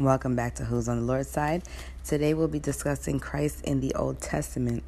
[0.00, 1.62] Welcome back to Who's on the Lord's Side.
[2.02, 4.82] Today we'll be discussing Christ in the Old Testament.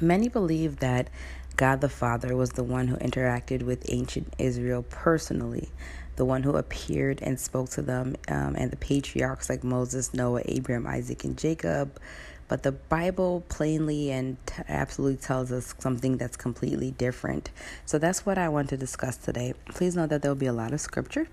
[0.00, 1.08] Many believe that
[1.54, 5.68] God the Father was the one who interacted with ancient Israel personally,
[6.16, 10.42] the one who appeared and spoke to them, um, and the patriarchs like Moses, Noah,
[10.46, 12.00] Abraham, Isaac, and Jacob.
[12.48, 17.52] But the Bible plainly and t- absolutely tells us something that's completely different.
[17.86, 19.54] So that's what I want to discuss today.
[19.66, 21.28] Please know that there will be a lot of scripture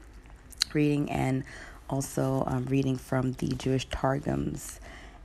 [0.74, 1.44] reading and
[1.92, 4.80] also um, reading from the Jewish Targums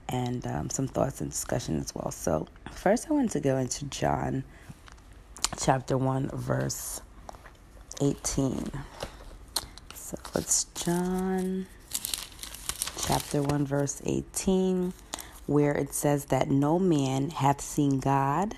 [0.08, 2.10] and um, some thoughts and discussion as well.
[2.10, 4.44] So, first, I want to go into John
[5.58, 7.00] chapter 1, verse
[8.00, 8.70] 18.
[9.94, 11.66] So, it's John
[13.00, 14.92] chapter 1, verse 18,
[15.46, 18.56] where it says that no man hath seen God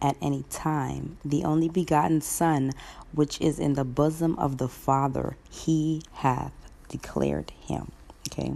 [0.00, 1.16] at any time.
[1.24, 2.72] The only begotten Son,
[3.12, 6.52] which is in the bosom of the Father, he hath
[6.88, 7.92] declared him.
[8.30, 8.54] Okay.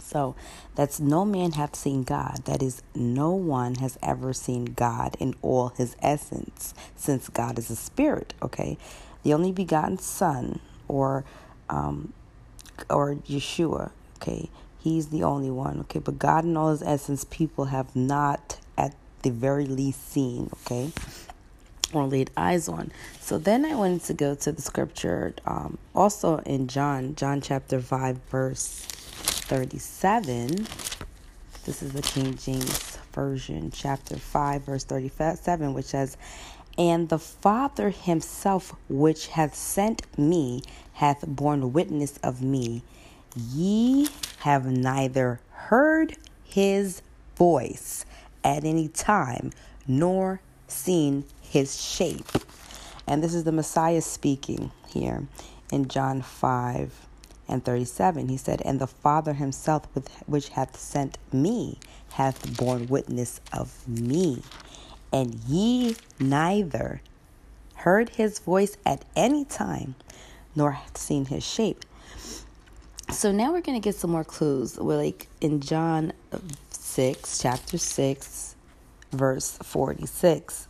[0.00, 0.34] So
[0.74, 2.42] that's no man hath seen God.
[2.44, 7.70] That is, no one has ever seen God in all his essence, since God is
[7.70, 8.32] a spirit.
[8.42, 8.78] Okay,
[9.22, 11.24] the only begotten Son, or
[11.68, 12.12] um,
[12.88, 13.90] or Yeshua.
[14.16, 15.80] Okay, he's the only one.
[15.80, 20.48] Okay, but God in all his essence, people have not, at the very least, seen.
[20.64, 20.90] Okay,
[21.92, 22.90] or laid eyes on.
[23.20, 27.80] So then I wanted to go to the scripture um, also in John, John chapter
[27.80, 28.84] 5, verse
[29.48, 30.66] 37.
[31.64, 36.16] This is the King James Version, chapter 5, verse 37, which says,
[36.76, 40.62] And the Father himself, which hath sent me,
[40.94, 42.82] hath borne witness of me.
[43.34, 44.08] Ye
[44.40, 47.02] have neither heard his
[47.36, 48.04] voice
[48.44, 49.50] at any time,
[49.86, 52.28] nor seen his shape.
[53.06, 55.26] And this is the Messiah speaking here
[55.72, 57.06] in John 5
[57.48, 58.28] and 37.
[58.28, 59.86] He said, And the Father himself,
[60.26, 61.78] which hath sent me,
[62.12, 64.42] hath borne witness of me.
[65.12, 67.00] And ye neither
[67.76, 69.94] heard his voice at any time,
[70.54, 71.84] nor hath seen his shape.
[73.10, 74.78] So now we're going to get some more clues.
[74.78, 76.12] We're like in John
[76.70, 78.54] 6, chapter 6,
[79.12, 80.67] verse 46.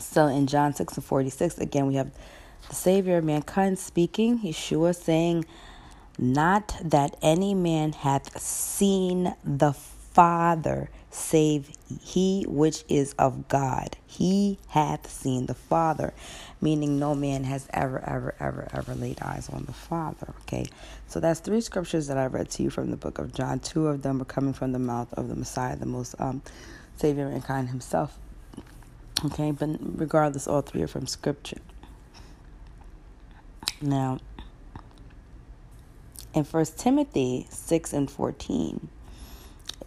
[0.00, 2.10] So in John 6 and 46, again, we have
[2.68, 5.44] the Savior of mankind speaking, Yeshua saying,
[6.18, 11.70] Not that any man hath seen the Father, save
[12.02, 13.96] he which is of God.
[14.06, 16.14] He hath seen the Father,
[16.60, 20.34] meaning no man has ever, ever, ever, ever laid eyes on the Father.
[20.42, 20.66] Okay,
[21.08, 23.60] so that's three scriptures that I read to you from the book of John.
[23.60, 26.42] Two of them are coming from the mouth of the Messiah, the most um,
[26.96, 28.16] Savior of mankind himself.
[29.22, 31.60] Okay, but regardless, all three are from Scripture.
[33.82, 34.18] Now,
[36.34, 38.88] in First Timothy 6 and 14,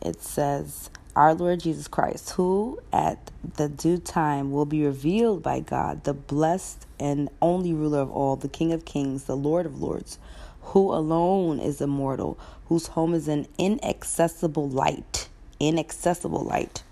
[0.02, 5.60] it says, Our Lord Jesus Christ, who at the due time will be revealed by
[5.60, 9.82] God, the blessed and only ruler of all, the King of kings, the Lord of
[9.82, 10.20] lords,
[10.62, 15.30] who alone is immortal, whose home is an inaccessible light,
[15.60, 16.84] inaccessible light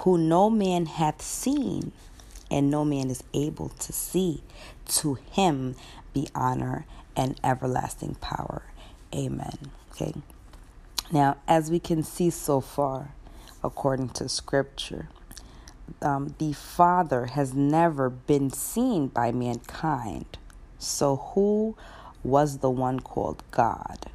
[0.00, 1.92] who no man hath seen,
[2.50, 4.42] and no man is able to see.
[4.88, 5.76] To him
[6.12, 8.62] be honor and everlasting power.
[9.14, 9.70] Amen.
[9.92, 10.14] Okay.
[11.12, 13.10] Now, as we can see so far,
[13.62, 15.08] according to scripture,
[16.02, 20.38] um, the Father has never been seen by mankind.
[20.78, 21.76] So, who
[22.22, 24.06] was the one called God?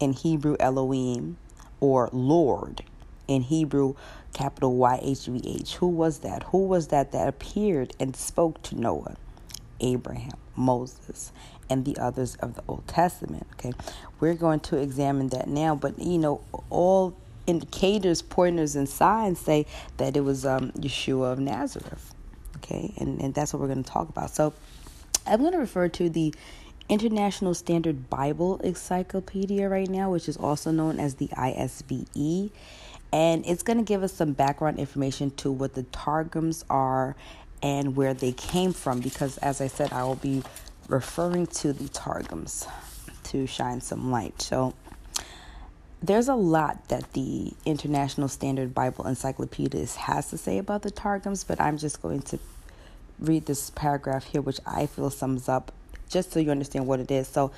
[0.00, 1.36] In Hebrew, Elohim,
[1.80, 2.82] or Lord.
[3.28, 3.94] In Hebrew,
[4.32, 5.76] capital Y H V H.
[5.76, 6.44] Who was that?
[6.44, 9.16] Who was that that appeared and spoke to Noah,
[9.80, 11.32] Abraham, Moses,
[11.70, 13.46] and the others of the Old Testament?
[13.54, 13.72] Okay,
[14.20, 16.40] we're going to examine that now, but you know,
[16.70, 17.16] all
[17.46, 19.66] indicators, pointers, and signs say
[19.96, 22.14] that it was um, Yeshua of Nazareth.
[22.56, 24.30] Okay, and, and that's what we're going to talk about.
[24.30, 24.52] So
[25.26, 26.34] I'm going to refer to the
[26.88, 32.50] International Standard Bible Encyclopedia right now, which is also known as the ISBE
[33.12, 37.16] and it's going to give us some background information to what the targums are
[37.62, 40.42] and where they came from because as i said i will be
[40.88, 42.66] referring to the targums
[43.24, 44.40] to shine some light.
[44.40, 44.72] So
[46.02, 51.42] there's a lot that the international standard bible encyclopedia has to say about the targums
[51.42, 52.38] but i'm just going to
[53.18, 55.72] read this paragraph here which i feel sums up
[56.08, 57.28] just so you understand what it is.
[57.28, 57.52] So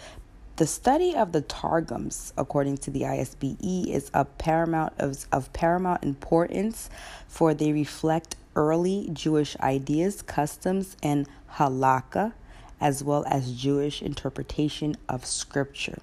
[0.61, 6.05] the study of the Targums, according to the ISBE, is of paramount of, of paramount
[6.05, 6.91] importance,
[7.27, 12.35] for they reflect early Jewish ideas, customs, and halakha,
[12.79, 16.03] as well as Jewish interpretation of Scripture.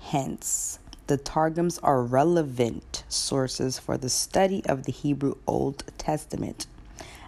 [0.00, 6.66] Hence, the Targums are relevant sources for the study of the Hebrew Old Testament,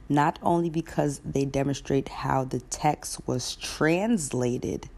[0.09, 4.89] not only because they demonstrate how the text was translated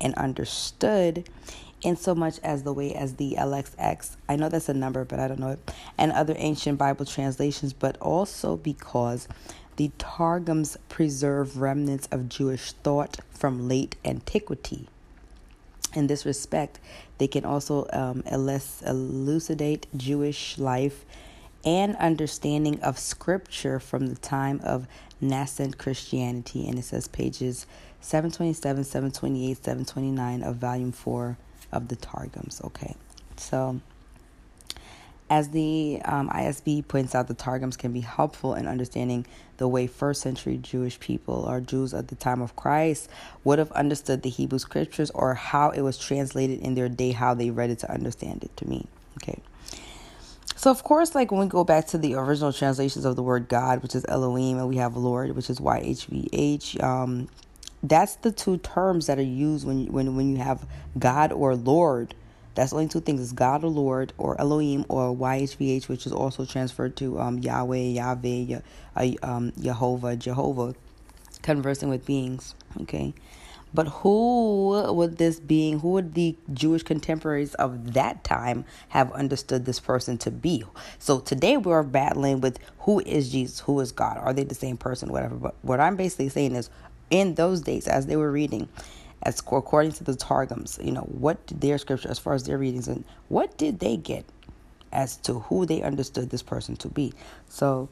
[0.00, 1.28] and understood
[1.82, 5.18] in so much as the way as the LXX, I know that's a number, but
[5.18, 9.28] I don't know it, and other ancient Bible translations, but also because
[9.76, 14.88] the Targums preserve remnants of Jewish thought from late antiquity.
[15.94, 16.78] In this respect,
[17.18, 21.04] they can also um, elucidate Jewish life
[21.64, 24.86] and understanding of scripture from the time of
[25.20, 26.68] nascent Christianity.
[26.68, 27.66] And it says pages
[28.00, 31.36] 727, 728, 729 of volume 4
[31.72, 32.60] of the Targums.
[32.64, 32.94] Okay,
[33.36, 33.80] so
[35.30, 39.24] as the um, ISB points out, the Targums can be helpful in understanding
[39.58, 43.08] the way first century Jewish people or Jews at the time of Christ
[43.44, 47.34] would have understood the Hebrew scriptures or how it was translated in their day, how
[47.34, 48.88] they read it to understand it to mean.
[49.22, 49.38] Okay.
[50.56, 53.48] So, of course, like when we go back to the original translations of the word
[53.48, 57.28] God, which is Elohim, and we have Lord, which is YHVH, um,
[57.82, 60.66] that's the two terms that are used when, when, when you have
[60.98, 62.14] God or Lord
[62.54, 66.44] that's only two things: is God or Lord, or Elohim, or YHVH, which is also
[66.44, 68.60] transferred to um, Yahweh, Yahweh,
[68.96, 70.74] uh, um, Jehovah, Jehovah,
[71.42, 72.54] conversing with beings.
[72.82, 73.14] Okay,
[73.72, 75.78] but who would this being?
[75.80, 80.64] Who would the Jewish contemporaries of that time have understood this person to be?
[80.98, 84.18] So today we're battling with who is Jesus, who is God?
[84.18, 85.12] Are they the same person?
[85.12, 85.36] Whatever.
[85.36, 86.68] But what I'm basically saying is,
[87.10, 88.68] in those days, as they were reading
[89.22, 92.56] as according to the Targums, you know, what did their scripture, as far as their
[92.56, 94.24] readings, and what did they get
[94.92, 97.12] as to who they understood this person to be?
[97.48, 97.88] So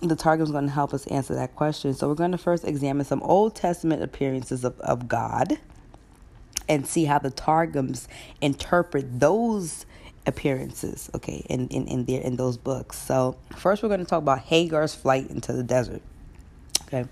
[0.00, 1.94] the Targum is going to help us answer that question.
[1.94, 5.58] So we're going to first examine some Old Testament appearances of, of God
[6.68, 8.06] and see how the Targums
[8.40, 9.86] interpret those
[10.26, 12.98] appearances, okay, in, in, in their in those books.
[12.98, 16.02] So first we're going to talk about Hagar's flight into the desert.
[16.86, 17.04] Okay.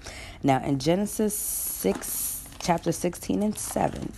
[0.43, 4.13] Now in Genesis six chapter 16 and 7.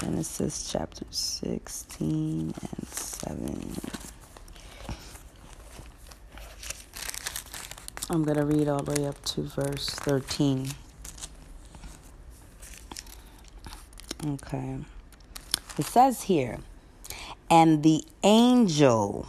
[0.00, 3.72] Genesis chapter 16 and 7.
[8.10, 10.68] I'm going to read all the way up to verse 13.
[14.24, 14.76] Okay.
[15.78, 16.58] It says here,
[17.50, 19.26] and the angel,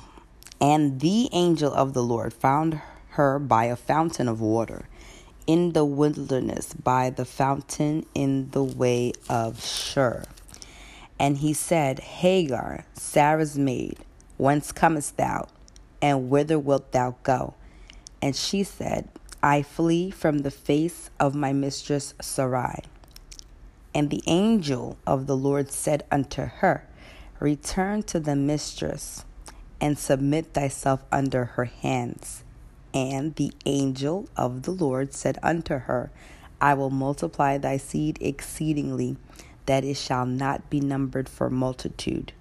[0.61, 2.98] and the angel of the Lord found her
[3.39, 4.85] by a fountain of water
[5.49, 10.23] in the wilderness by the fountain in the way of Shur.
[11.17, 13.97] And he said, Hagar, Sarah's maid,
[14.37, 15.47] whence comest thou,
[16.03, 17.55] and whither wilt thou go?
[18.21, 19.09] And she said,
[19.41, 22.83] I flee from the face of my mistress Sarai.
[23.91, 26.87] And the angel of the Lord said unto her,
[27.39, 29.25] Return to the mistress,
[29.81, 32.43] and submit thyself under her hands.
[32.93, 36.11] And the angel of the Lord said unto her,
[36.59, 39.17] I will multiply thy seed exceedingly,
[39.65, 42.33] that it shall not be numbered for multitude.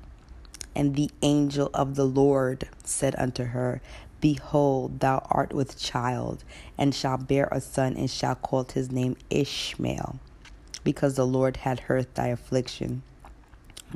[0.75, 3.81] And the angel of the Lord said unto her,
[4.21, 6.43] Behold, thou art with child,
[6.77, 10.19] and shalt bear a son, and shalt call his name Ishmael,
[10.83, 13.03] because the Lord had heard thy affliction.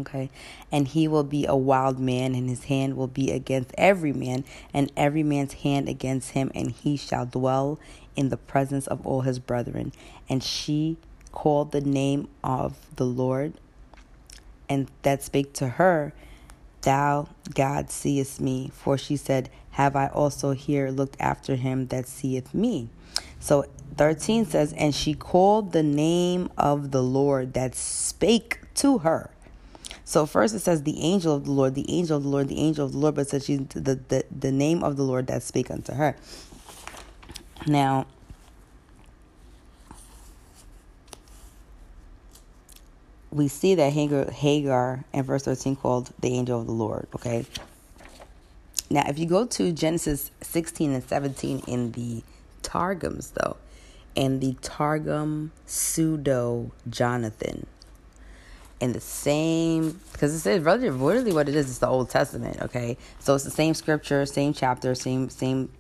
[0.01, 0.31] Okay.
[0.71, 4.45] And he will be a wild man, and his hand will be against every man,
[4.73, 7.79] and every man's hand against him, and he shall dwell
[8.17, 9.93] in the presence of all his brethren.
[10.29, 10.97] And she
[11.31, 13.55] called the name of the Lord,
[14.69, 16.13] and that spake to her,
[16.83, 18.71] Thou, God, seest me.
[18.75, 22.89] For she said, Have I also here looked after him that seeth me?
[23.39, 23.67] So
[23.97, 29.31] 13 says, And she called the name of the Lord that spake to her.
[30.13, 32.59] So first it says the angel of the Lord, the angel of the Lord, the
[32.59, 35.71] angel of the Lord, but says the, the, the name of the Lord that spake
[35.71, 36.15] unto her.
[37.67, 38.07] Now,
[43.31, 47.47] we see that Hagar, Hagar in verse 13 called the angel of the Lord, okay?
[48.91, 52.23] Now, if you go to Genesis 16 and 17 in the
[52.61, 53.57] Targums, though,
[54.15, 57.67] and the Targum Pseudo Jonathan,
[58.83, 60.91] in the same because it says really,
[61.33, 62.61] what it is it's the Old Testament.
[62.61, 65.71] Okay, so it's the same scripture, same chapter, same same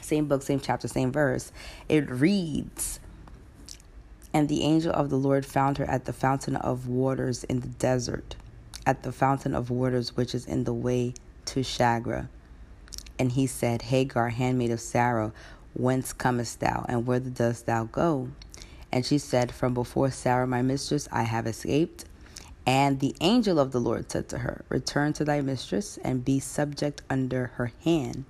[0.00, 1.50] same book, same chapter, same verse.
[1.88, 3.00] It reads.
[4.32, 7.68] And the angel of the Lord found her at the fountain of waters in the
[7.68, 8.36] desert,
[8.86, 11.14] at the fountain of waters which is in the way
[11.46, 12.28] to Shagra.
[13.18, 15.32] And he said, Hagar, handmaid of Sarah,
[15.72, 18.28] whence comest thou, and whither dost thou go?
[18.94, 22.04] And she said, From before Sarah my mistress I have escaped.
[22.64, 26.38] And the angel of the Lord said to her, Return to thy mistress and be
[26.38, 28.24] subject under her hand.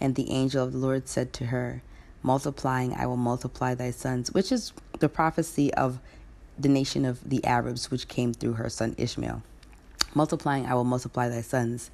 [0.00, 1.82] And the angel of the Lord said to her,
[2.22, 5.98] Multiplying, I will multiply thy sons, which is the prophecy of
[6.56, 9.42] the nation of the Arabs, which came through her son Ishmael.
[10.14, 11.90] Multiplying, I will multiply thy sons,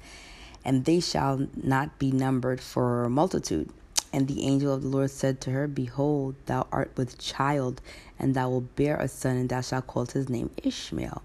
[0.63, 3.71] and they shall not be numbered for multitude.
[4.15, 7.81] And the angel of the Lord said to her, Behold, thou art with child,
[8.17, 11.21] and thou wilt bear a son, and thou shalt call his name Ishmael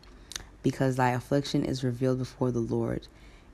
[0.65, 3.07] because thy affliction is revealed before the Lord.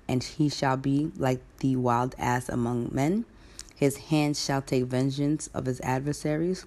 [0.09, 3.27] And he shall be like the wild ass among men.
[3.75, 6.65] His hands shall take vengeance of his adversaries,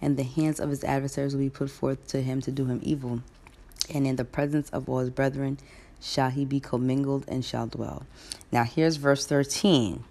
[0.00, 2.78] and the hands of his adversaries will be put forth to him to do him
[2.84, 3.22] evil.
[3.92, 5.58] And in the presence of all his brethren
[6.00, 8.06] shall he be commingled and shall dwell.
[8.52, 10.04] Now here's verse 13.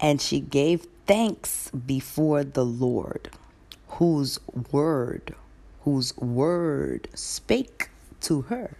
[0.00, 3.30] And she gave thanks before the Lord,
[3.88, 4.38] whose
[4.70, 5.34] word,
[5.82, 7.90] whose word spake
[8.22, 8.76] to her,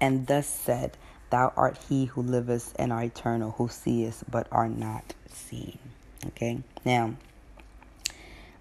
[0.00, 0.96] and thus said,
[1.30, 5.78] Thou art he who livest and are eternal, who seest but are not seen.
[6.28, 7.14] Okay, now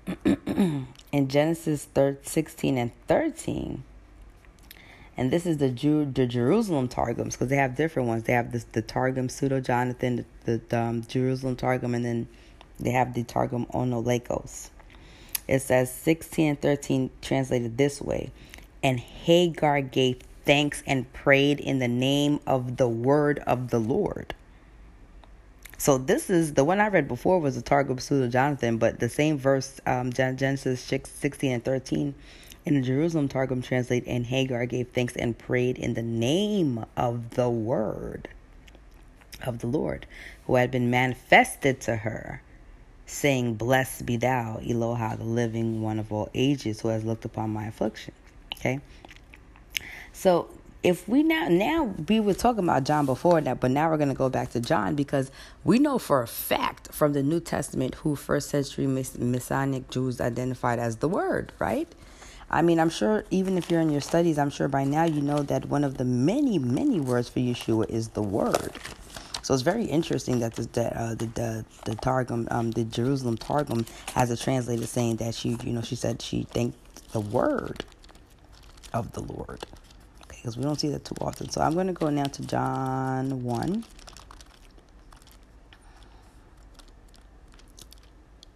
[0.26, 1.88] in Genesis
[2.24, 3.84] 16 and 13,
[5.18, 8.24] and this is the Jew, the Jerusalem Targums because they have different ones.
[8.24, 12.28] They have this, the Targum Pseudo Jonathan, the, the um, Jerusalem Targum, and then
[12.80, 14.70] they have the Targum Onolekos.
[15.48, 18.32] It says 16 and 13 translated this way
[18.86, 24.36] and Hagar gave thanks and prayed in the name of the word of the Lord.
[25.80, 29.10] So this is the one I read before was the Targum Pseudo Jonathan, but the
[29.10, 32.14] same verse, um, Genesis 16 and 13,
[32.64, 37.32] in the Jerusalem Targum translate, and Hagar gave thanks and prayed in the name of
[37.32, 38.30] the word
[39.44, 40.06] of the Lord,
[40.46, 42.44] who had been manifested to her,
[43.06, 47.52] saying, Blessed be thou, Eloha, the living one of all ages, who has looked upon
[47.52, 48.14] my affliction.
[48.56, 48.80] Okay.
[50.14, 50.50] So
[50.86, 54.10] if we now now we were talking about John before that, but now we're going
[54.10, 55.32] to go back to John because
[55.64, 60.78] we know for a fact from the New Testament who first century Messianic Jews identified
[60.78, 61.88] as the Word, right?
[62.52, 65.22] I mean, I'm sure even if you're in your studies, I'm sure by now you
[65.22, 68.72] know that one of the many many words for Yeshua is the Word.
[69.46, 73.86] So it's very interesting that the uh, the, the the Targum, um, the Jerusalem Targum,
[74.16, 77.86] has a translator saying that she, you know, she said she thanked the Word
[78.92, 79.64] of the Lord.
[80.24, 81.52] Okay, because we don't see that too often.
[81.52, 83.86] So I'm going to go now to John 1.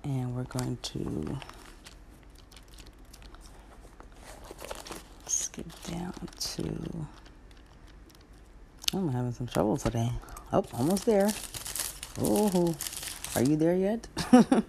[0.05, 1.37] And we're going to
[5.27, 7.05] skip down to.
[8.91, 10.11] I'm having some trouble today.
[10.51, 11.31] Oh, almost there.
[12.19, 12.75] Oh,
[13.35, 14.07] are you there yet?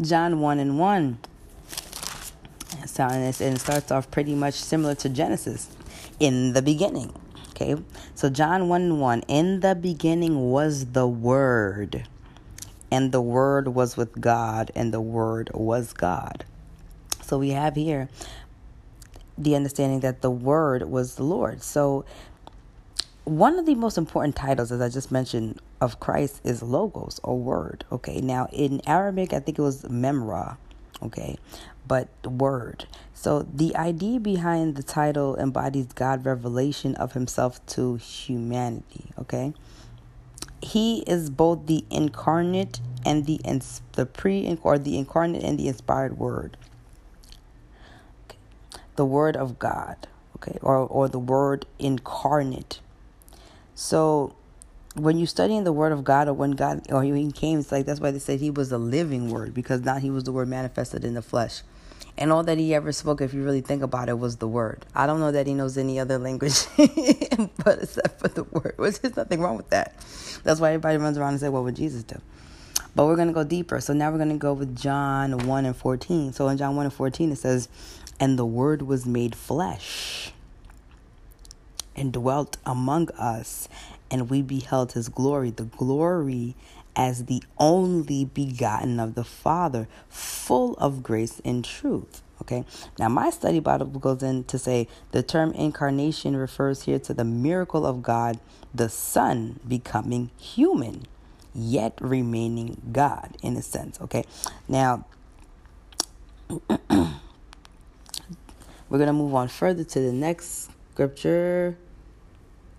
[0.00, 1.18] John 1 and 1
[2.98, 5.68] and it starts off pretty much similar to Genesis
[6.20, 7.12] in the beginning.
[7.50, 7.76] Okay,
[8.14, 12.06] so John 1 and 1 In the beginning was the Word,
[12.90, 16.44] and the Word was with God, and the Word was God.
[17.22, 18.08] So we have here
[19.36, 21.62] the understanding that the Word was the Lord.
[21.62, 22.04] So
[23.24, 27.38] one of the most important titles, as I just mentioned, of Christ is Logos or
[27.38, 27.84] Word.
[27.90, 30.56] Okay, now in Arabic, I think it was Memra.
[31.02, 31.36] Okay,
[31.86, 32.86] but word.
[33.12, 39.52] So the idea behind the title embodies God's revelation of himself to humanity, okay?
[40.62, 45.68] He is both the incarnate and the ins- the pre or the incarnate and the
[45.68, 46.56] inspired word.
[48.26, 48.38] Okay.
[48.96, 50.58] The word of God, okay?
[50.62, 52.80] Or or the word incarnate.
[53.74, 54.34] So
[54.94, 57.86] when you're studying the word of God or when God or he came, it's like
[57.86, 60.48] that's why they said he was a living word because now he was the word
[60.48, 61.62] manifested in the flesh.
[62.16, 64.86] And all that he ever spoke, if you really think about it, was the word.
[64.94, 69.00] I don't know that he knows any other language, but except for the word, which
[69.02, 69.96] is nothing wrong with that.
[70.44, 72.20] That's why everybody runs around and say, "What would Jesus do?"
[72.94, 73.80] But we're going to go deeper.
[73.80, 76.32] So now we're going to go with John 1 and 14.
[76.32, 77.68] So in John 1 and 14, it says,
[78.20, 80.32] And the Word was made flesh
[81.96, 83.68] and dwelt among us,
[84.10, 86.54] and we beheld his glory, the glory
[86.96, 92.22] as the only begotten of the Father, full of grace and truth.
[92.42, 92.64] Okay,
[92.98, 97.24] now my study Bible goes in to say the term incarnation refers here to the
[97.24, 98.38] miracle of God,
[98.74, 101.06] the Son becoming human,
[101.54, 104.00] yet remaining God in a sense.
[104.00, 104.24] Okay,
[104.68, 105.06] now
[106.68, 107.08] we're
[108.90, 111.76] going to move on further to the next scripture.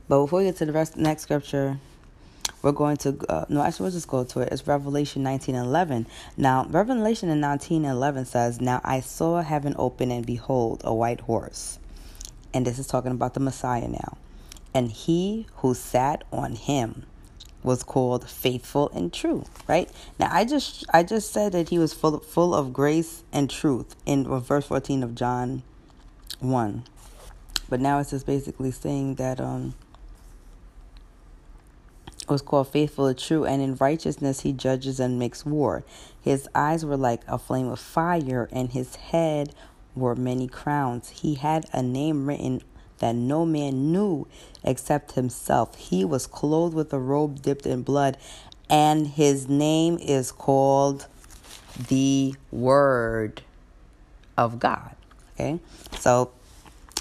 [0.07, 1.79] But before we get to the rest, next scripture,
[2.61, 5.67] we're going to uh, no actually we'll just go to it it's revelation 19 and
[5.67, 10.81] 11 now revelation in 19 and 11 says now i saw heaven open and behold
[10.83, 11.79] a white horse
[12.55, 14.17] and this is talking about the Messiah now.
[14.73, 17.05] And he who sat on him
[17.63, 19.91] was called faithful and true, right?
[20.17, 23.95] Now I just I just said that he was full full of grace and truth
[24.05, 25.63] in verse 14 of John
[26.39, 26.83] 1.
[27.67, 29.73] But now it's just basically saying that um
[32.29, 35.83] was called faithful and true, and in righteousness he judges and makes war.
[36.19, 39.53] His eyes were like a flame of fire, and his head
[39.95, 41.09] were many crowns.
[41.09, 42.61] He had a name written
[42.99, 44.27] that no man knew
[44.63, 45.75] except himself.
[45.75, 48.17] He was clothed with a robe dipped in blood,
[48.69, 51.07] and his name is called
[51.87, 53.41] the Word
[54.37, 54.95] of God.
[55.33, 55.59] Okay,
[55.99, 56.31] so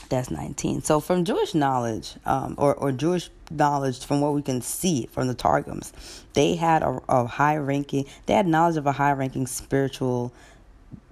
[0.09, 0.83] that's 19.
[0.83, 5.29] So, from Jewish knowledge, um, or, or Jewish knowledge, from what we can see from
[5.29, 5.93] the Targums,
[6.35, 10.33] they had a, a high ranking, they had knowledge of a high ranking spiritual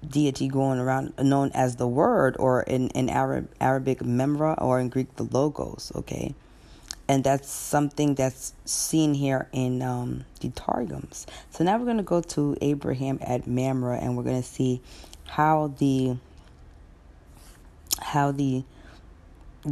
[0.06, 4.88] deity going around known as the word or in, in Arab, Arabic memra or in
[4.88, 6.34] Greek the logos, okay?
[7.08, 11.26] And that's something that's seen here in um, the Targums.
[11.50, 14.80] So now we're going to go to Abraham at Mamre and we're going to see
[15.26, 16.16] how the
[18.00, 18.64] how the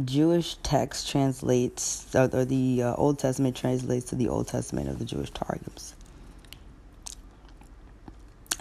[0.05, 4.99] Jewish text translates, or, or the uh, Old Testament translates to the Old Testament of
[4.99, 5.95] the Jewish Targums.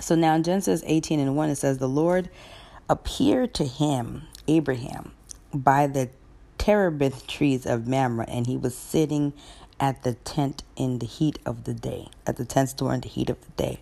[0.01, 2.31] So now in Genesis 18 and 1, it says, The Lord
[2.89, 5.13] appeared to him, Abraham,
[5.55, 6.09] by the
[6.59, 9.33] terebinth trees of Mamre, and he was sitting
[9.79, 13.09] at the tent in the heat of the day, at the tent door in the
[13.09, 13.81] heat of the day.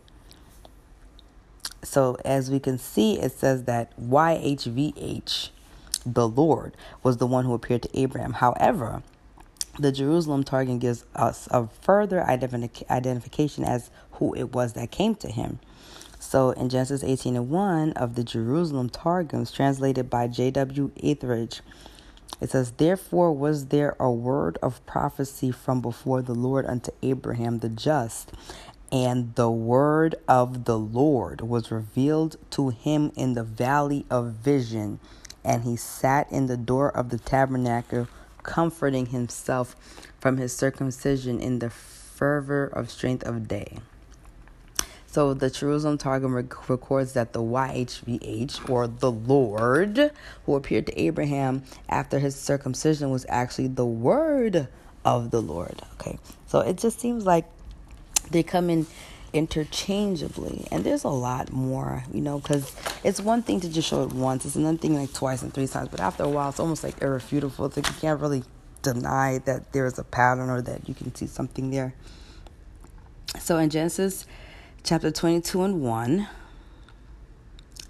[1.83, 5.51] So as we can see, it says that YHVH,
[6.07, 8.35] the Lord, was the one who appeared to Abraham.
[8.35, 9.03] However,
[9.79, 15.29] the Jerusalem Targum gives us a further identification as who it was that came to
[15.29, 15.61] him.
[16.19, 20.91] So in Genesis 18 and 1 of the Jerusalem Targums, translated by J.W.
[21.03, 21.61] Etheridge,
[22.41, 27.61] it says, Therefore was there a word of prophecy from before the Lord unto Abraham
[27.61, 28.33] the just,
[28.91, 34.99] and the word of the Lord was revealed to him in the valley of vision.
[35.49, 38.07] And he sat in the door of the tabernacle,
[38.43, 39.75] comforting himself
[40.21, 43.79] from his circumcision in the fervor of strength of day.
[45.07, 50.11] So the Jerusalem Targum records that the YHVH, or the Lord,
[50.45, 54.69] who appeared to Abraham after his circumcision, was actually the word
[55.03, 55.81] of the Lord.
[55.95, 57.47] Okay, so it just seems like
[58.31, 58.87] they come in
[59.33, 64.03] interchangeably and there's a lot more you know because it's one thing to just show
[64.03, 66.61] it once it's another thing like twice and three times but after a while it's
[66.61, 68.43] almost like irrefutable it's like you can't really
[68.83, 71.95] deny that there's a pattern or that you can see something there
[73.39, 74.27] so in genesis
[74.83, 76.29] chapter 22 and 1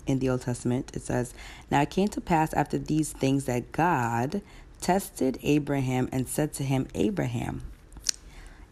[0.09, 1.35] in the Old Testament, it says,
[1.70, 4.42] Now it came to pass after these things that God
[4.81, 7.62] tested Abraham and said to him, Abraham.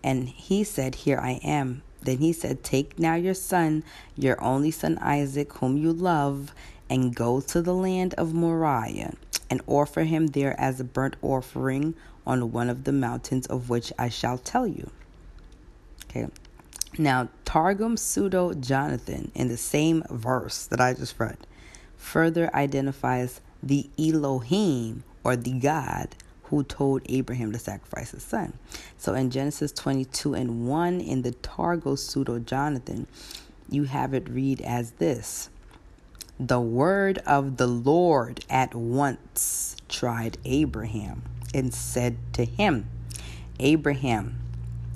[0.02, 1.83] And he said, Here I am.
[2.07, 3.83] Then he said, Take now your son,
[4.16, 6.55] your only son Isaac, whom you love,
[6.88, 9.14] and go to the land of Moriah,
[9.51, 13.92] and offer him there as a burnt offering on one of the mountains of which
[13.99, 14.90] I shall tell you.
[16.09, 16.29] Okay.
[16.97, 21.38] Now, Targum Pseudo Jonathan, in the same verse that I just read,
[21.97, 26.14] further identifies the Elohim or the God
[26.48, 28.52] who told Abraham to sacrifice his son.
[28.98, 33.06] So in Genesis 22 and 1 in the Targum Pseudo Jonathan,
[33.68, 35.50] you have it read as this
[36.38, 42.88] The word of the Lord at once tried Abraham and said to him,
[43.59, 44.38] Abraham,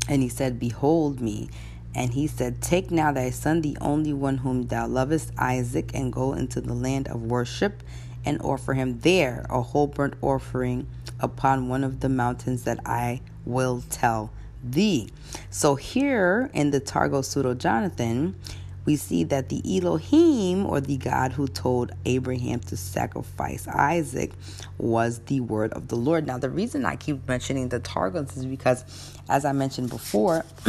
[0.08, 1.48] and he said, Behold me.
[1.92, 6.12] And he said, Take now thy son, the only one whom thou lovest, Isaac, and
[6.12, 7.82] go into the land of worship,
[8.24, 10.86] and offer him there a whole burnt offering
[11.20, 14.30] upon one of the mountains that I will tell
[14.62, 15.08] thee.
[15.50, 18.34] So here in the Targum Pseudo Jonathan,
[18.84, 24.32] we see that the Elohim, or the God who told Abraham to sacrifice Isaac,
[24.78, 26.26] was the word of the Lord.
[26.26, 28.84] Now, the reason I keep mentioning the Targums is because,
[29.28, 30.44] as I mentioned before,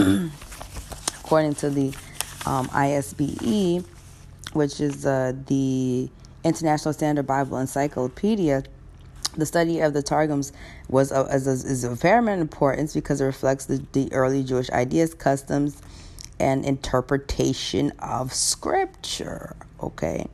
[1.23, 1.87] according to the
[2.45, 3.85] um, ISBE,
[4.53, 6.09] which is uh, the
[6.43, 8.63] International Standard Bible Encyclopedia,
[9.37, 10.51] the study of the Targums
[10.89, 15.13] was uh, is, is of paramount importance because it reflects the, the early Jewish ideas,
[15.13, 15.81] customs,
[16.39, 19.55] and interpretation of Scripture.
[19.81, 20.27] Okay,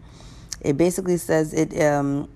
[0.62, 2.30] it basically says it um,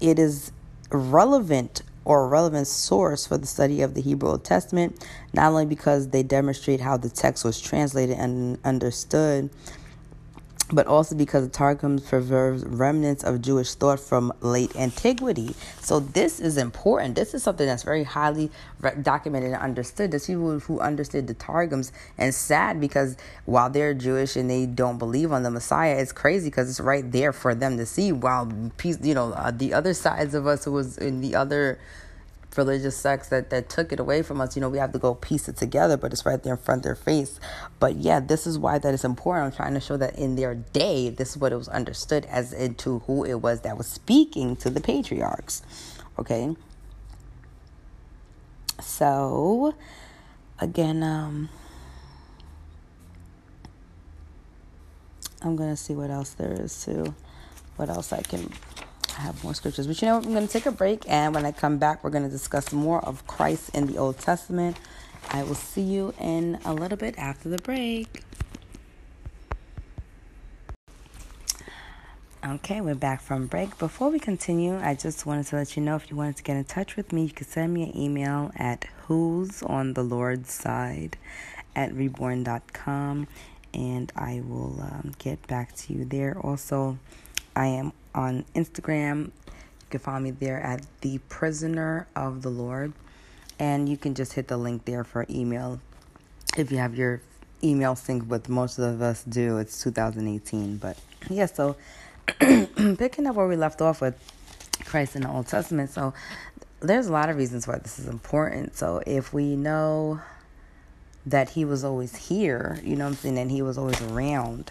[0.00, 0.52] it is
[0.90, 5.66] relevant or a relevant source for the study of the Hebrew Old Testament, not only
[5.66, 9.50] because they demonstrate how the text was translated and understood
[10.72, 15.54] but also because the Targums preserves remnants of Jewish thought from late antiquity.
[15.80, 17.14] So this is important.
[17.14, 18.50] This is something that's very highly
[19.02, 20.10] documented and understood.
[20.10, 24.98] There's people who understood the Targums, and sad because while they're Jewish and they don't
[24.98, 28.10] believe on the Messiah, it's crazy because it's right there for them to see.
[28.10, 31.78] While peace, you know uh, the other sides of us who was in the other
[32.56, 34.56] religious sects that, that took it away from us.
[34.56, 36.80] You know, we have to go piece it together, but it's right there in front
[36.80, 37.38] of their face.
[37.78, 39.52] But yeah, this is why that is important.
[39.52, 42.52] I'm trying to show that in their day, this is what it was understood as
[42.52, 45.62] into who it was that was speaking to the patriarchs.
[46.18, 46.54] Okay.
[48.80, 49.74] So
[50.60, 51.48] again, um
[55.42, 57.14] I'm gonna see what else there is too.
[57.76, 58.50] What else I can
[59.16, 59.86] I have more scriptures.
[59.86, 62.10] But you know, I'm going to take a break, and when I come back, we're
[62.10, 64.76] going to discuss more of Christ in the Old Testament.
[65.30, 68.22] I will see you in a little bit after the break.
[72.44, 73.76] Okay, we're back from break.
[73.76, 76.56] Before we continue, I just wanted to let you know if you wanted to get
[76.56, 80.52] in touch with me, you can send me an email at who's on the Lord's
[80.52, 81.16] side
[81.74, 83.26] at reborn.com
[83.74, 86.38] and I will um, get back to you there.
[86.38, 86.98] Also,
[87.56, 89.24] I am on Instagram.
[89.24, 92.92] You can find me there at the prisoner of the Lord.
[93.58, 95.80] And you can just hit the link there for email.
[96.56, 97.22] If you have your
[97.64, 100.76] email synced with most of us do, it's 2018.
[100.76, 100.98] But
[101.30, 101.76] yeah, so
[102.38, 104.14] picking up where we left off with
[104.84, 105.90] Christ in the Old Testament.
[105.90, 106.12] So
[106.80, 108.76] there's a lot of reasons why this is important.
[108.76, 110.20] So if we know
[111.24, 114.70] that he was always here, you know what I'm saying, and he was always around,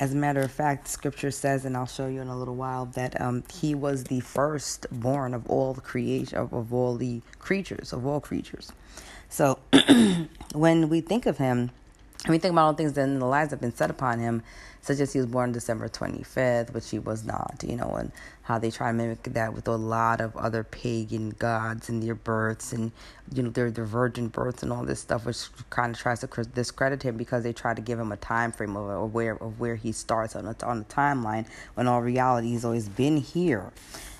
[0.00, 2.86] as a matter of fact, scripture says, and I'll show you in a little while,
[2.86, 7.92] that um, he was the firstborn of all the creation of, of all the creatures,
[7.92, 8.72] of all creatures.
[9.28, 9.58] So
[10.54, 11.70] when we think of him,
[12.24, 14.18] and we think about all the things that in the lies have been set upon
[14.18, 14.42] him,
[14.82, 18.58] such as he was born December 25th, which he was not, you know, and how
[18.58, 22.74] they try to mimic that with a lot of other pagan gods and their births
[22.74, 22.92] and,
[23.32, 26.26] you know, their, their virgin births and all this stuff, which kind of tries to
[26.52, 29.58] discredit him because they try to give him a time frame of, of where of
[29.58, 33.72] where he starts on a, on the timeline when all reality he's always been here.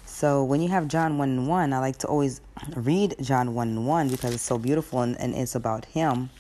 [0.07, 2.41] So when you have John 1 and 1, I like to always
[2.75, 6.31] read John 1 and 1 because it's so beautiful and, and it's about him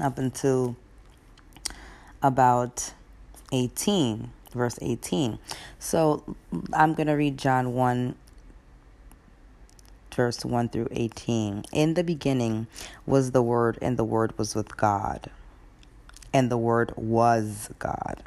[0.00, 0.76] up until
[2.22, 2.92] about
[3.52, 5.38] 18, verse 18.
[5.78, 6.36] So
[6.72, 8.14] I'm going to read John 1,
[10.14, 11.64] verse 1 through 18.
[11.72, 12.66] In the beginning
[13.06, 15.30] was the Word, and the Word was with God,
[16.32, 18.22] and the Word was God.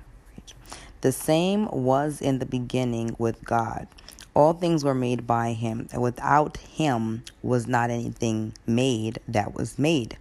[1.02, 3.88] The same was in the beginning with God.
[4.34, 9.78] All things were made by him, and without him was not anything made that was
[9.78, 10.18] made.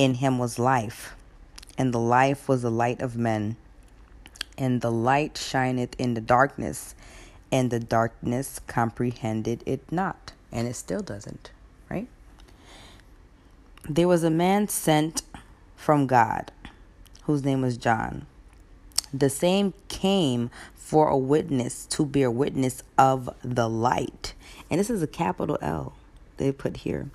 [0.00, 1.14] In him was life
[1.76, 3.56] and the life was the light of men.
[4.56, 6.94] And the light shineth in the darkness,
[7.50, 10.32] and the darkness comprehended it not.
[10.52, 11.50] And it still doesn't,
[11.90, 12.06] right?
[13.88, 15.22] There was a man sent
[15.74, 16.52] from God,
[17.22, 18.26] whose name was John.
[19.12, 24.34] The same came for a witness to bear witness of the light.
[24.70, 25.94] And this is a capital L
[26.36, 27.10] they put here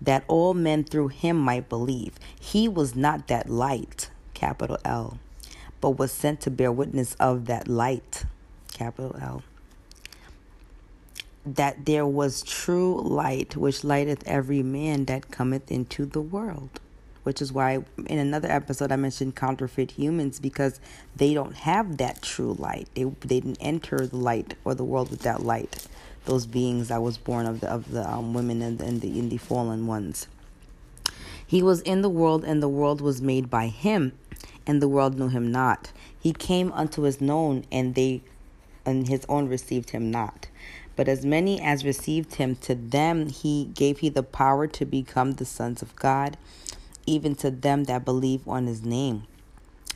[0.00, 2.14] that all men through him might believe.
[2.38, 5.18] He was not that light, capital L,
[5.80, 8.24] but was sent to bear witness of that light,
[8.72, 9.42] capital L.
[11.44, 16.80] That there was true light which lighteth every man that cometh into the world.
[17.22, 20.80] Which is why in another episode I mentioned counterfeit humans because
[21.16, 22.88] they don't have that true light.
[22.94, 25.88] They, they didn't enter the light or the world with that light
[26.26, 29.28] those beings that was born of the of the um, women and, and the in
[29.28, 30.28] the fallen ones.
[31.46, 34.12] He was in the world, and the world was made by him,
[34.66, 35.92] and the world knew him not.
[36.18, 38.22] He came unto his known, and they
[38.84, 40.48] and his own received him not.
[40.96, 45.32] But as many as received him, to them he gave he the power to become
[45.32, 46.36] the sons of God,
[47.04, 49.24] even to them that believe on his name,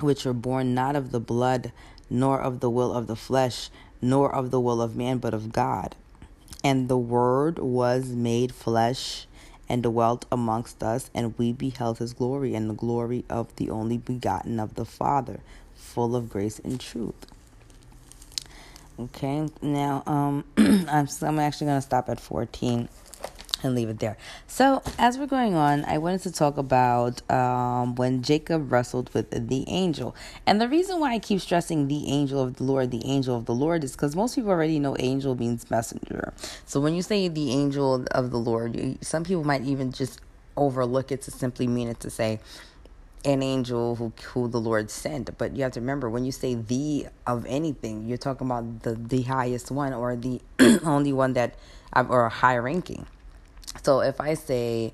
[0.01, 1.73] which were born not of the blood,
[2.11, 3.71] nor of the will of the flesh,
[4.03, 5.97] nor of the will of man, but of God.
[6.62, 9.27] And the Word was made flesh
[9.68, 13.96] and dwelt amongst us, and we beheld his glory, and the glory of the only
[13.96, 15.40] begotten of the Father,
[15.75, 17.27] full of grace and truth.
[18.99, 22.88] Okay, now um, I'm, I'm actually going to stop at 14
[23.62, 24.16] and leave it there.
[24.46, 29.49] So, as we're going on, I wanted to talk about um, when Jacob wrestled with
[29.49, 30.14] the angel.
[30.46, 33.46] And the reason why I keep stressing the angel of the Lord, the angel of
[33.46, 36.33] the Lord, is because most people already know angel means messenger.
[36.66, 40.20] So, when you say the angel of the Lord, some people might even just
[40.57, 42.40] overlook it to simply mean it to say
[43.25, 45.37] an angel who who the Lord sent.
[45.37, 48.94] But you have to remember when you say the of anything, you're talking about the
[48.94, 50.40] the highest one or the
[50.85, 51.55] only one that
[51.94, 53.07] or a high ranking.
[53.83, 54.92] So if I say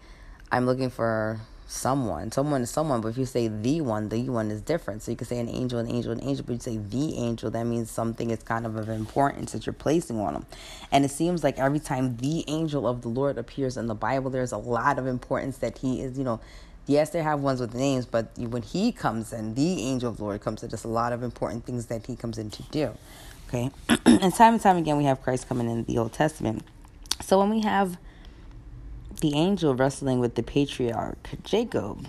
[0.50, 4.50] I'm looking for someone, someone is someone, but if you say the one, the one
[4.50, 5.02] is different.
[5.02, 7.50] So you could say an angel, an angel, an angel, but you say the angel,
[7.50, 10.46] that means something is kind of of importance that you're placing on them.
[10.92, 14.30] And it seems like every time the angel of the Lord appears in the Bible,
[14.30, 16.40] there's a lot of importance that he is, you know,
[16.86, 20.24] yes, they have ones with names, but when he comes in, the angel of the
[20.24, 22.92] Lord comes in, there's a lot of important things that he comes in to do.
[23.48, 23.70] Okay.
[24.06, 26.62] and time and time again, we have Christ coming in the Old Testament.
[27.20, 27.98] So when we have
[29.20, 32.06] the angel wrestling with the patriarch Jacob.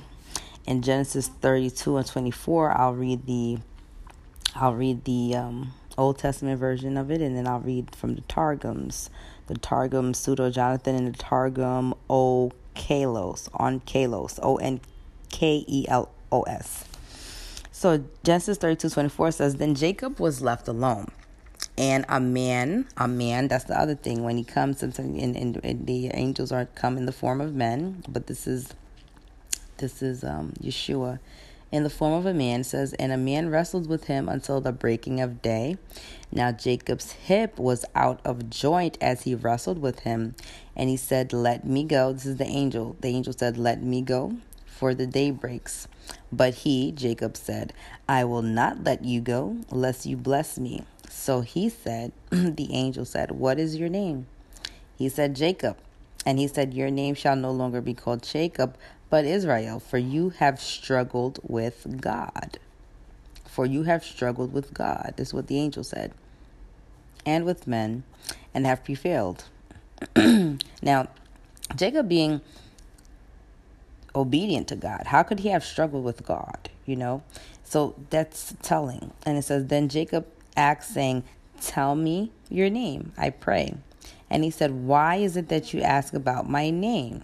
[0.65, 3.59] In Genesis 32 and 24, I'll read the
[4.55, 8.21] I'll read the um, Old Testament version of it, and then I'll read from the
[8.21, 9.09] Targums,
[9.47, 14.81] the Targum Pseudo Jonathan and the Targum O Kalos on Kalos O N
[15.29, 16.85] K E L O S.
[17.71, 21.11] So Genesis 32 24 says, Then Jacob was left alone
[21.77, 24.23] and a man, a man, that's the other thing.
[24.23, 28.03] When he comes, and, and, and the angels are come in the form of men,
[28.07, 28.73] but this is
[29.77, 31.19] this is um, Yeshua
[31.71, 34.71] in the form of a man says, and a man wrestled with him until the
[34.71, 35.77] breaking of day.
[36.31, 40.35] Now Jacob's hip was out of joint as he wrestled with him,
[40.75, 42.13] and he said, Let me go.
[42.13, 42.95] This is the angel.
[43.01, 45.87] The angel said, Let me go, for the day breaks.
[46.31, 47.73] But he, Jacob, said,
[48.07, 50.83] I will not let you go, lest you bless me.
[51.17, 54.27] So he said, The angel said, What is your name?
[54.97, 55.75] He said, Jacob.
[56.25, 58.77] And he said, Your name shall no longer be called Jacob,
[59.09, 62.59] but Israel, for you have struggled with God.
[63.45, 65.15] For you have struggled with God.
[65.17, 66.13] This is what the angel said.
[67.25, 68.03] And with men,
[68.53, 69.45] and have prevailed.
[70.15, 71.07] now,
[71.75, 72.39] Jacob being
[74.15, 76.69] obedient to God, how could he have struggled with God?
[76.85, 77.23] You know?
[77.63, 79.11] So that's telling.
[79.25, 80.25] And it says, Then Jacob
[80.57, 81.23] asked, saying,
[81.61, 83.75] Tell me your name, I pray.
[84.29, 87.23] And he said, Why is it that you ask about my name?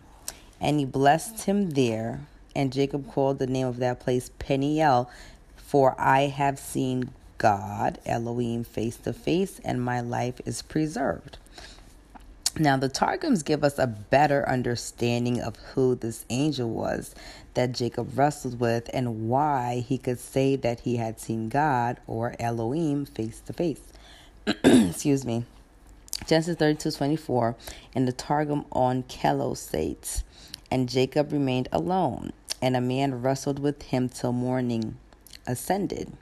[0.61, 2.21] And he blessed him there.
[2.55, 5.09] And Jacob called the name of that place Peniel,
[5.57, 11.37] for I have seen God, Elohim, face to face, and my life is preserved.
[12.59, 17.15] Now, the Targums give us a better understanding of who this angel was
[17.55, 22.35] that Jacob wrestled with and why he could say that he had seen God or
[22.37, 23.81] Elohim face to face.
[24.63, 25.45] Excuse me.
[26.27, 27.55] Genesis 32 24
[27.95, 30.23] in the Targum on Kelo states,
[30.69, 34.97] And Jacob remained alone, and a man wrestled with him till morning
[35.47, 36.13] ascended.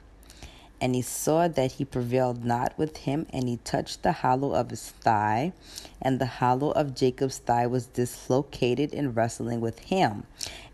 [0.82, 4.70] And he saw that he prevailed not with him, and he touched the hollow of
[4.70, 5.52] his thigh,
[6.00, 10.24] and the hollow of Jacob's thigh was dislocated in wrestling with him.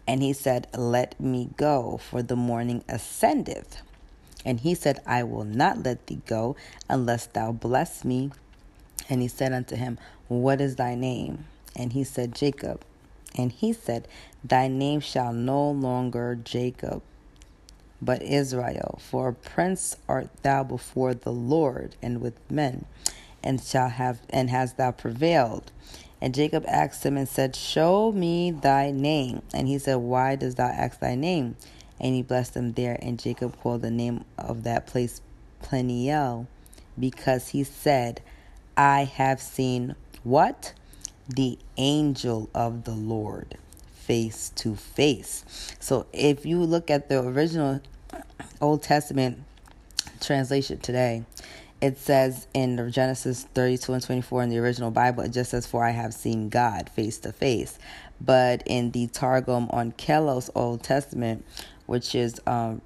[0.07, 3.83] And he said, Let me go, for the morning ascendeth.
[4.47, 6.57] And he said, I will not let thee go
[6.89, 8.31] unless thou bless me.
[9.11, 11.45] And he said unto him, What is thy name?
[11.77, 12.81] And he said, Jacob.
[13.37, 14.09] And he said,
[14.43, 17.03] Thy name shall no longer Jacob,
[18.01, 22.85] but Israel, for a prince art thou before the Lord and with men,
[23.43, 25.73] and shall have and hast thou prevailed.
[26.21, 29.43] And Jacob asked him and said, Show me thy name.
[29.55, 31.57] And he said, Why dost thou ask thy name?
[32.01, 32.99] And he blessed him there.
[33.01, 35.21] And Jacob called the name of that place
[35.63, 36.47] Peniel,
[36.99, 38.21] because he said,
[38.77, 40.73] I have seen what?
[41.29, 43.59] The angel of the Lord
[44.09, 45.45] face to face.
[45.81, 47.83] So if you look at the original
[48.59, 49.45] Old Testament
[50.19, 51.25] translation today,
[51.83, 55.85] it says in Genesis 32 and 24 in the original Bible, it just says, For
[55.85, 57.79] I have seen God face to face.
[58.19, 61.45] But in the Targum Onkelos Old Testament,
[61.85, 62.81] which is um,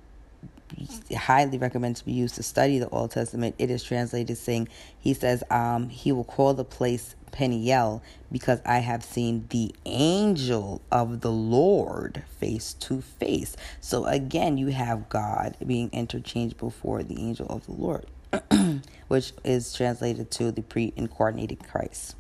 [1.17, 5.15] highly recommended to be used to study the Old Testament, it is translated saying, He
[5.15, 11.23] says, um, He will call the place Peniel because I have seen the angel of
[11.23, 13.57] the Lord face to face.
[13.81, 18.07] So again, you have God being interchangeable for the angel of the Lord.
[19.09, 22.17] which is translated to the pre incarnated Christ.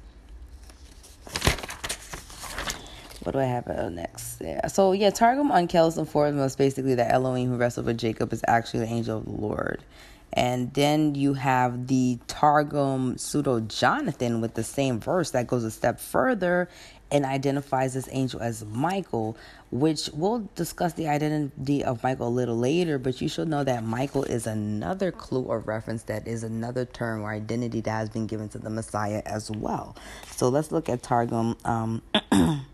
[3.22, 4.42] What do I have next?
[4.42, 4.66] Yeah.
[4.66, 8.80] So yeah, Targum Onkelos and foremost basically that Elohim who wrestled with Jacob is actually
[8.80, 9.82] the angel of the Lord.
[10.32, 15.70] And then you have the Targum pseudo Jonathan with the same verse that goes a
[15.70, 16.68] step further
[17.12, 19.36] and identifies this angel as Michael,
[19.70, 23.84] which we'll discuss the identity of Michael a little later, but you should know that
[23.84, 28.26] Michael is another clue or reference that is another term or identity that has been
[28.26, 29.94] given to the Messiah as well.
[30.30, 31.56] So let's look at Targum.
[31.66, 32.02] Um,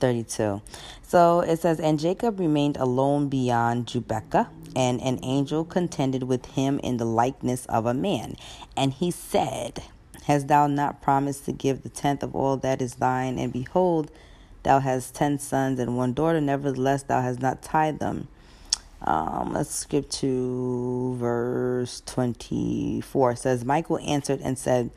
[0.00, 0.62] 32.
[1.02, 6.78] So it says, And Jacob remained alone beyond Jubekah, and an angel contended with him
[6.80, 8.36] in the likeness of a man.
[8.76, 9.82] And he said,
[10.24, 13.38] Hast thou not promised to give the tenth of all that is thine?
[13.38, 14.10] And behold,
[14.62, 18.28] thou hast ten sons and one daughter, nevertheless thou hast not tied them.
[19.02, 23.32] Um, let's skip to verse 24.
[23.32, 24.90] It says, Michael answered and said,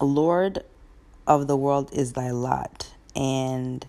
[0.00, 0.64] Lord
[1.26, 3.86] of the world is thy lot, and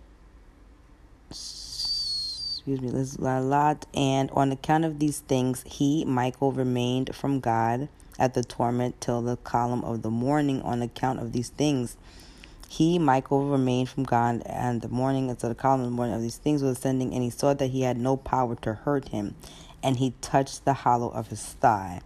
[2.66, 8.36] excuse me, lot, and on account of these things, he, Michael, remained from God at
[8.36, 11.98] the torment till the column of the morning on account of these things.
[12.70, 16.22] He, Michael, remained from God and the morning until the column of the morning of
[16.22, 19.36] these things was ascending, and he saw that he had no power to hurt him,
[19.84, 22.00] and he touched the hollow of his thigh.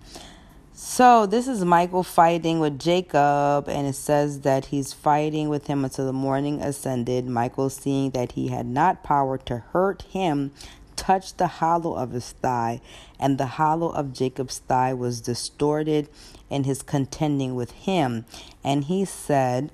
[0.79, 5.83] So this is Michael fighting with Jacob, and it says that he's fighting with him
[5.83, 7.25] until the morning ascended.
[7.25, 10.51] Michael, seeing that he had not power to hurt him,
[10.95, 12.79] touched the hollow of his thigh,
[13.19, 16.09] and the hollow of Jacob's thigh was distorted
[16.47, 18.25] in his contending with him.
[18.63, 19.71] And he said,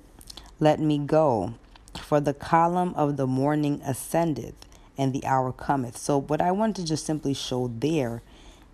[0.58, 1.52] Let me go,
[2.00, 4.54] for the column of the morning ascendeth,
[4.96, 5.98] and the hour cometh.
[5.98, 8.22] So, what I want to just simply show there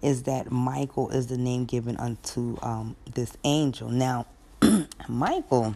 [0.02, 3.88] is that Michael is the name given unto um, this angel.
[3.88, 4.26] Now,
[5.08, 5.74] Michael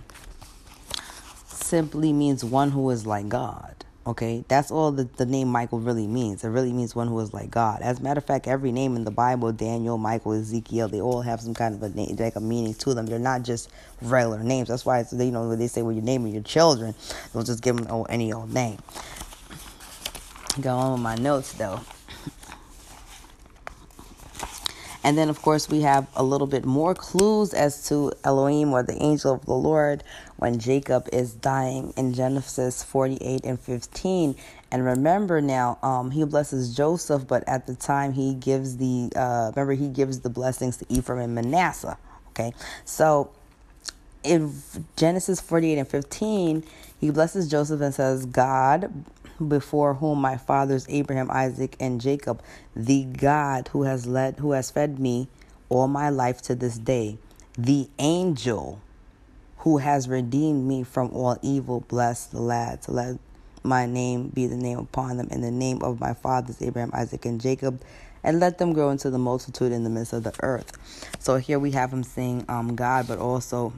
[1.46, 3.74] simply means one who is like God.
[4.06, 6.44] Okay, that's all the, the name Michael really means.
[6.44, 7.80] It really means one who is like God.
[7.80, 11.22] As a matter of fact, every name in the Bible, Daniel, Michael, Ezekiel, they all
[11.22, 13.06] have some kind of a name, like a meaning to them.
[13.06, 13.70] They're not just
[14.02, 14.68] regular names.
[14.68, 16.94] That's why it's, you know they say when you're naming your children,
[17.32, 18.78] they'll just give them oh, any old name.
[20.60, 21.80] Go on with my notes though.
[25.04, 28.82] And then, of course, we have a little bit more clues as to Elohim or
[28.82, 30.02] the angel of the Lord
[30.36, 34.34] when Jacob is dying in Genesis 48 and 15.
[34.72, 39.52] And remember now, um, he blesses Joseph, but at the time he gives the, uh,
[39.54, 41.98] remember, he gives the blessings to Ephraim and Manasseh.
[42.30, 42.52] Okay,
[42.84, 43.30] so
[44.24, 44.54] in
[44.96, 46.64] Genesis 48 and 15,
[46.98, 48.90] he blesses Joseph and says, God
[49.48, 52.42] before whom my fathers Abraham, Isaac, and Jacob,
[52.74, 55.28] the God who has led who has fed me
[55.68, 57.18] all my life to this day,
[57.56, 58.80] the angel
[59.58, 62.88] who has redeemed me from all evil, bless the lads.
[62.88, 63.18] Let
[63.62, 67.24] my name be the name upon them in the name of my fathers Abraham, Isaac,
[67.24, 67.80] and Jacob,
[68.22, 70.70] and let them grow into the multitude in the midst of the earth.
[71.18, 73.72] So here we have him saying um, God, but also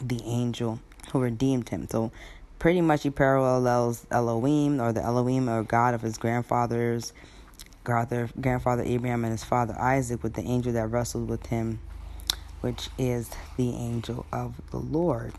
[0.00, 0.80] the angel
[1.12, 1.86] who redeemed him.
[1.88, 2.12] So
[2.58, 7.12] pretty much he parallels Elohim or the Elohim or God of his grandfathers,
[7.84, 11.80] grandfather, grandfather Abraham and his father Isaac with the angel that wrestled with him,
[12.60, 15.32] which is the angel of the Lord.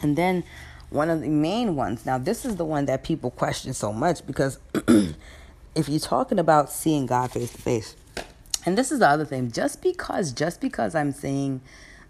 [0.00, 0.44] And then
[0.90, 4.26] one of the main ones, now this is the one that people question so much
[4.26, 4.58] because
[5.74, 7.96] if you're talking about seeing God face to face,
[8.64, 11.60] and this is the other thing, just because just because I'm saying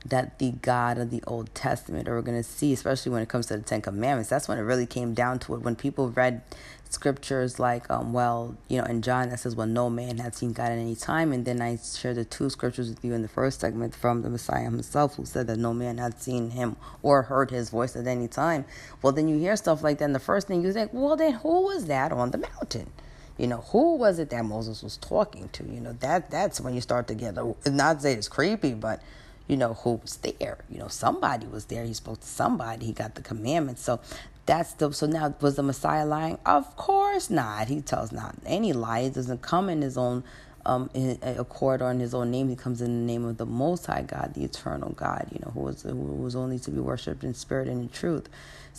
[0.06, 3.28] that the God of the Old Testament, or we're going to see, especially when it
[3.28, 5.62] comes to the Ten Commandments, that's when it really came down to it.
[5.62, 6.42] When people read
[6.90, 10.52] scriptures like, um, well, you know, in John that says, well, no man had seen
[10.52, 11.32] God at any time.
[11.32, 14.30] And then I shared the two scriptures with you in the first segment from the
[14.30, 18.06] Messiah himself, who said that no man had seen him or heard his voice at
[18.06, 18.64] any time.
[19.02, 21.34] Well, then you hear stuff like that, and the first thing you think, well, then
[21.34, 22.90] who was that on the mountain?
[23.36, 25.64] You know, who was it that Moses was talking to?
[25.64, 29.00] You know, that that's when you start to get, not say it's creepy, but
[29.48, 30.58] you know, who was there.
[30.70, 31.84] You know, somebody was there.
[31.84, 32.86] He spoke to somebody.
[32.86, 33.82] He got the commandments.
[33.82, 34.00] So
[34.46, 36.38] that's the so now was the Messiah lying?
[36.46, 37.68] Of course not.
[37.68, 39.08] He tells not any lie.
[39.08, 40.22] Doesn't come in his own
[40.64, 42.48] um, in accord or in his own name.
[42.48, 45.28] He comes in the name of the Most High God, the Eternal God.
[45.32, 48.28] You know, who was who was only to be worshipped in spirit and in truth.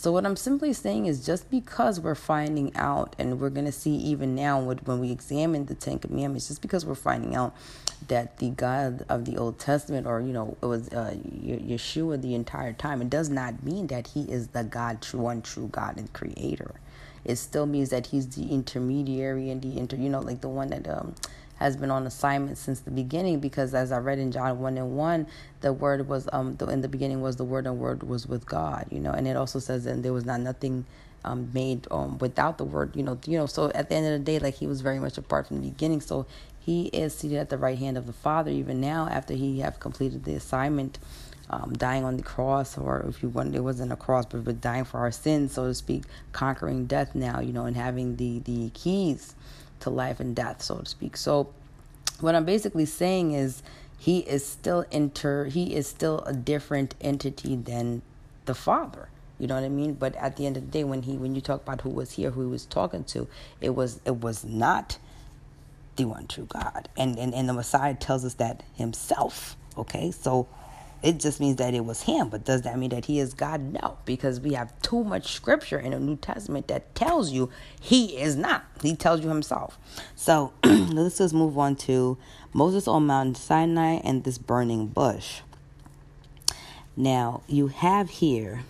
[0.00, 3.70] So what I'm simply saying is, just because we're finding out, and we're going to
[3.72, 7.54] see even now when we examine the Ten Commandments, just because we're finding out
[8.08, 12.34] that the God of the Old Testament, or you know, it was uh, Yeshua the
[12.34, 15.98] entire time, it does not mean that He is the God, true one true God
[15.98, 16.76] and Creator.
[17.22, 20.68] It still means that He's the intermediary and the inter, you know, like the one
[20.68, 21.14] that um,
[21.60, 24.96] has been on assignment since the beginning because as I read in John 1 and
[24.96, 25.26] 1,
[25.60, 28.46] the word was, um, the, in the beginning was the word and word was with
[28.46, 30.86] God, you know, and it also says that there was not nothing
[31.22, 34.12] um, made um, without the word, you know, you know, so at the end of
[34.12, 36.00] the day, like he was very much apart from the beginning.
[36.00, 36.26] So
[36.58, 39.78] he is seated at the right hand of the Father even now after he have
[39.80, 40.98] completed the assignment.
[41.52, 44.60] Um, dying on the cross, or if you want, it wasn't a cross, but, but
[44.60, 48.38] dying for our sins, so to speak, conquering death now, you know, and having the
[48.38, 49.34] the keys
[49.80, 51.16] to life and death, so to speak.
[51.16, 51.48] So,
[52.20, 53.62] what I'm basically saying is
[53.98, 58.02] he is still inter he is still a different entity than
[58.46, 59.08] the father.
[59.38, 59.94] You know what I mean?
[59.94, 62.12] But at the end of the day, when he when you talk about who was
[62.12, 63.26] here, who he was talking to,
[63.60, 64.98] it was it was not
[65.96, 66.88] the one true God.
[66.96, 69.56] And and, and the Messiah tells us that himself.
[69.78, 70.46] Okay, so
[71.02, 72.28] it just means that it was him.
[72.28, 73.60] But does that mean that he is God?
[73.60, 78.18] No, because we have too much scripture in the New Testament that tells you he
[78.18, 78.64] is not.
[78.82, 79.78] He tells you himself.
[80.14, 82.18] So let's just move on to
[82.52, 85.40] Moses on Mount Sinai and this burning bush.
[86.96, 88.62] Now, you have here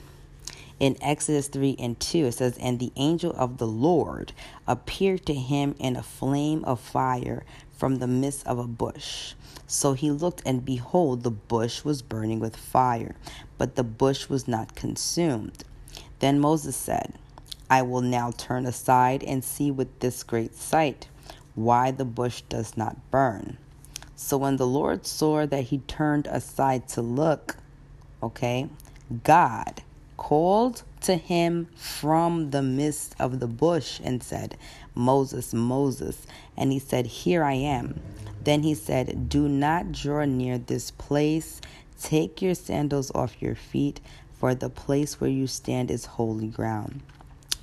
[0.78, 4.32] in Exodus 3 and 2, it says, And the angel of the Lord
[4.66, 7.44] appeared to him in a flame of fire
[7.80, 9.32] from the midst of a bush.
[9.66, 13.16] So he looked, and behold, the bush was burning with fire,
[13.56, 15.64] but the bush was not consumed.
[16.18, 17.14] Then Moses said,
[17.70, 21.08] I will now turn aside and see with this great sight
[21.54, 23.56] why the bush does not burn.
[24.14, 27.56] So when the Lord saw that he turned aside to look,
[28.22, 28.68] okay,
[29.24, 29.82] God
[30.18, 34.54] called to him from the midst of the bush and said,
[34.94, 36.26] Moses, Moses.
[36.60, 37.98] And he said, Here I am.
[38.44, 41.60] Then he said, Do not draw near this place.
[42.00, 44.00] Take your sandals off your feet,
[44.38, 47.00] for the place where you stand is holy ground.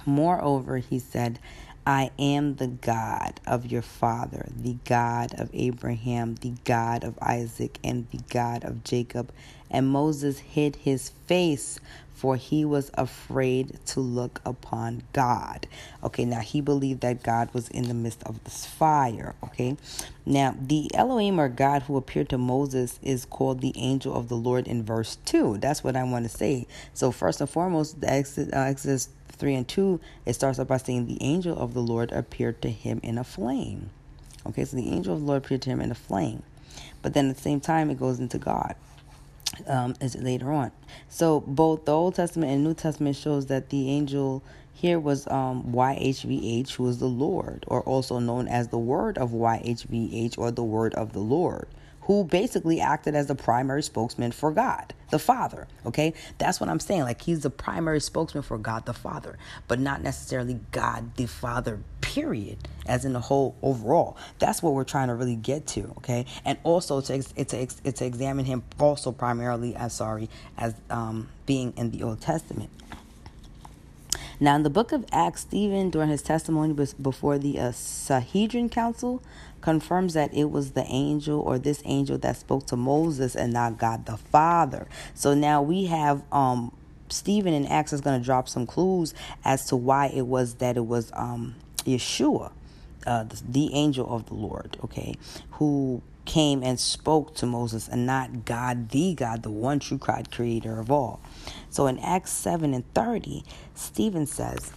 [0.06, 1.39] Moreover, he said,
[1.86, 7.80] I am the God of your father, the God of Abraham, the God of Isaac,
[7.84, 9.32] and the God of Jacob.
[9.72, 11.80] And Moses hid his face,
[12.18, 15.68] for he was afraid to look upon God.
[16.03, 19.36] Okay, now he believed that God was in the midst of this fire.
[19.43, 19.78] Okay,
[20.26, 24.36] now the Elohim or God who appeared to Moses is called the angel of the
[24.36, 25.59] Lord in verse 2.
[25.59, 26.65] That's what I want to say.
[26.91, 30.78] So, first and foremost, the Exodus, uh, Exodus 3 and 2, it starts off by
[30.78, 33.91] saying, The angel of the Lord appeared to him in a flame.
[34.43, 36.41] Okay, so the angel of the Lord appeared to him in a flame.
[37.03, 38.74] But then at the same time, it goes into God.
[39.66, 40.72] Um, is later on.
[41.10, 44.43] So both the Old Testament and New Testament shows that the angel
[44.74, 49.32] here was um, YHVH, who is the Lord, or also known as the Word of
[49.32, 51.68] YHVH, or the Word of the Lord
[52.08, 55.68] who basically acted as the primary spokesman for God, the Father.
[55.86, 57.01] Okay, that's what I'm saying.
[57.01, 59.38] Like he's the primary spokesman for God the Father,
[59.68, 64.16] but not necessarily God the Father, period, as in the whole overall.
[64.39, 65.93] That's what we're trying to really get to.
[65.97, 71.28] Okay, and also to it's to, to examine him also primarily as sorry as um,
[71.45, 72.70] being in the Old Testament.
[74.39, 79.24] Now, in the book of Acts, Stephen, during his testimony before the uh, Sanhedrin Council,
[79.68, 83.78] confirms that it was the angel or this angel that spoke to Moses and not
[83.78, 84.88] God the Father.
[85.13, 86.72] So now we have um,
[87.09, 89.13] Stephen in Acts is going to drop some clues
[89.43, 92.53] as to why it was that it was um, Yeshua,
[93.05, 95.15] uh, the, the angel of the Lord, okay,
[95.51, 100.32] who came and spoke to Moses and not God, the God, the one true God,
[100.32, 101.20] creator of all.
[101.70, 103.43] So in Acts 7 and 30,
[103.76, 104.72] Stephen says,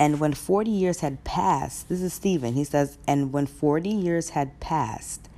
[0.00, 4.30] and when 40 years had passed, this is Stephen, he says, and when 40 years
[4.30, 5.28] had passed,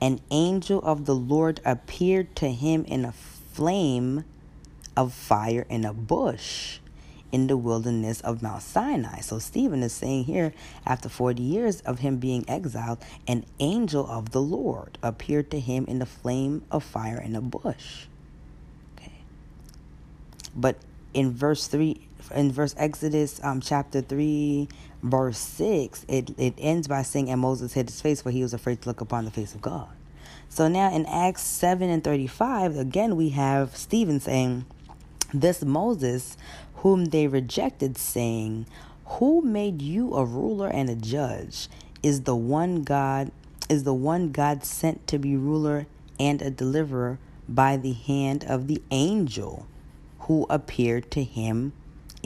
[0.00, 4.24] an angel of the Lord appeared to him in a flame
[4.96, 6.78] of fire in a bush
[7.30, 9.20] in the wilderness of Mount Sinai.
[9.20, 10.54] So Stephen is saying here,
[10.86, 15.84] after 40 years of him being exiled, an angel of the Lord appeared to him
[15.86, 18.06] in the flame of fire in a bush.
[18.96, 19.12] Okay.
[20.54, 20.76] But
[21.12, 24.68] in verse 3, in verse Exodus um, chapter 3,
[25.02, 28.54] verse 6, it, it ends by saying, And Moses hid his face, for he was
[28.54, 29.88] afraid to look upon the face of God.
[30.48, 34.64] So now in Acts 7 and 35, again, we have Stephen saying,
[35.32, 36.36] This Moses,
[36.76, 38.66] whom they rejected, saying,
[39.06, 41.68] Who made you a ruler and a judge?
[42.02, 43.32] Is the one God
[43.68, 45.86] is the one God sent to be ruler
[46.20, 47.18] and a deliverer
[47.48, 49.66] by the hand of the angel
[50.20, 51.72] who appeared to him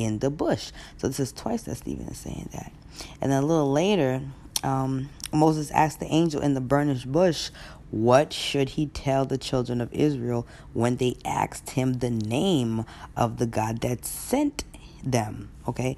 [0.03, 0.70] in the bush.
[0.98, 2.72] So this is twice that Stephen is saying that.
[3.20, 4.22] And then a little later,
[4.62, 7.51] um, Moses asked the angel in the burnished bush,
[7.90, 12.84] What should he tell the children of Israel when they asked him the name
[13.16, 14.64] of the God that sent
[15.03, 15.51] them?
[15.68, 15.96] Okay.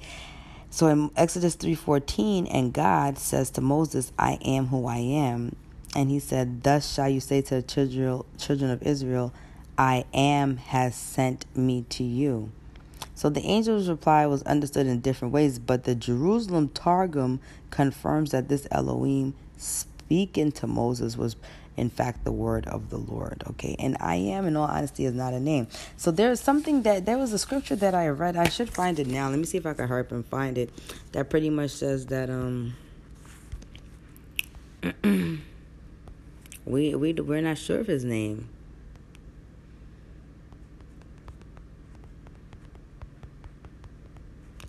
[0.69, 5.55] So in Exodus 3:14 and God says to Moses, I am who I am.
[5.95, 9.31] And he said, Thus shall you say to the children, children of Israel,
[9.77, 12.51] I am has sent me to you.
[13.15, 17.39] So the angel's reply was understood in different ways, but the Jerusalem Targum
[17.69, 21.35] confirms that this Elohim speaking to Moses was
[21.75, 23.43] in fact the word of the Lord.
[23.51, 25.67] Okay, and I am, in all honesty, is not a name.
[25.97, 28.35] So there's something that there was a scripture that I read.
[28.35, 29.29] I should find it now.
[29.29, 30.69] Let me see if I can hurry up and find it.
[31.11, 32.75] That pretty much says that um
[36.65, 38.49] we we we're not sure of his name.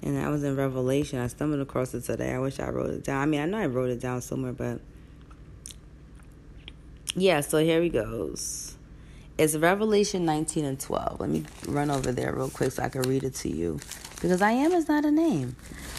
[0.05, 1.19] And I was in Revelation.
[1.19, 2.35] I stumbled across it today.
[2.35, 3.23] I wish I wrote it down.
[3.23, 4.81] I mean, I know I wrote it down somewhere, but
[7.17, 8.77] yeah, so here he goes.
[9.39, 11.21] It's Revelation 19 and 12.
[11.21, 13.81] Let me run over there real quick so I can read it to you.
[14.17, 15.57] Because I am is not a name.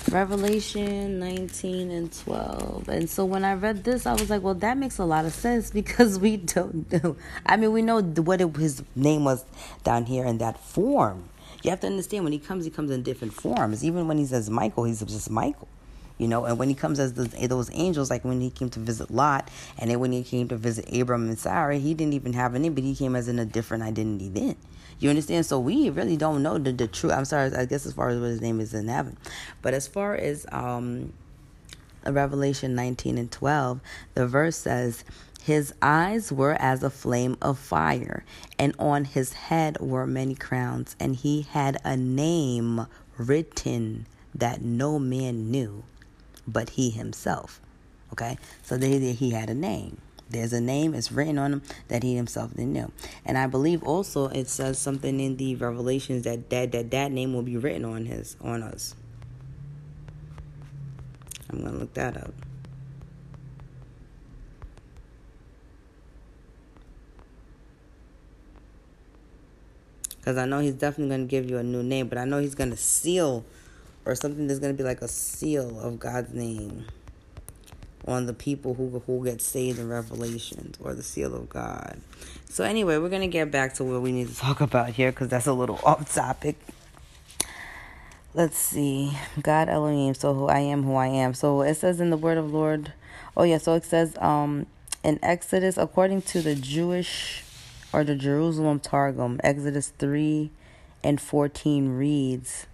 [0.09, 2.87] Revelation 19 and 12.
[2.87, 5.33] And so when I read this, I was like, well, that makes a lot of
[5.33, 7.17] sense because we don't know.
[7.45, 9.43] I mean, we know what it, his name was
[9.83, 11.29] down here in that form.
[11.65, 13.83] You have to understand when he comes, he comes in different forms.
[13.83, 15.67] Even when he says Michael, he's just Michael.
[16.19, 19.09] You know, and when he comes as those angels, like when he came to visit
[19.09, 19.49] Lot,
[19.79, 22.59] and then when he came to visit Abram and Sarah, he didn't even have a
[22.59, 24.55] name, but he came as in a different identity then.
[24.99, 25.47] You understand?
[25.47, 27.11] So we really don't know the, the true.
[27.11, 29.17] I'm sorry, I guess as far as what his name is in heaven,
[29.63, 31.13] but as far as um,
[32.05, 33.79] Revelation 19 and 12,
[34.13, 35.03] the verse says,
[35.45, 38.25] his eyes were as a flame of fire,
[38.57, 42.87] and on his head were many crowns, and he had a name
[43.17, 45.83] written that no man knew
[46.47, 47.61] but he himself.
[48.11, 48.37] Okay?
[48.63, 50.01] So there he had a name.
[50.29, 52.89] There's a name, it's written on him that he himself didn't know.
[53.23, 57.33] And I believe also it says something in the revelations that that, that, that name
[57.33, 58.95] will be written on his on us.
[61.51, 62.33] I'm gonna look that up.
[70.25, 72.39] Because I know he's definitely going to give you a new name, but I know
[72.39, 73.45] he's going to seal
[74.05, 76.87] or something that's going to be like a seal of God's name
[78.07, 82.01] on the people who who get saved in Revelations or the seal of God.
[82.49, 85.11] So anyway, we're going to get back to what we need to talk about here
[85.11, 86.55] because that's a little off topic.
[88.33, 89.15] Let's see.
[89.43, 91.35] God Elohim, so who I am who I am.
[91.35, 92.93] So it says in the word of Lord.
[93.37, 94.65] Oh yeah, so it says um
[95.03, 97.44] in Exodus according to the Jewish
[97.95, 100.51] or the Jerusalem Targum, Exodus 3
[101.01, 102.67] and 14 reads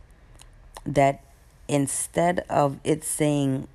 [0.83, 1.21] that
[1.67, 3.67] instead of it saying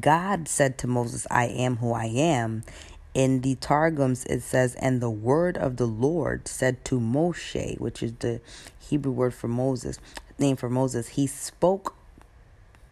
[0.00, 2.64] God said to Moses, I am who I am,
[3.12, 8.02] in the Targums it says, and the word of the Lord said to Moshe, which
[8.02, 8.40] is the
[8.88, 9.98] Hebrew word for Moses,
[10.38, 11.94] name for Moses, he spoke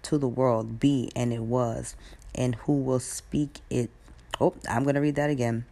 [0.03, 1.97] to the world, be and it was,
[2.35, 3.89] and who will speak it.
[4.39, 5.65] Oh, I'm going to read that again.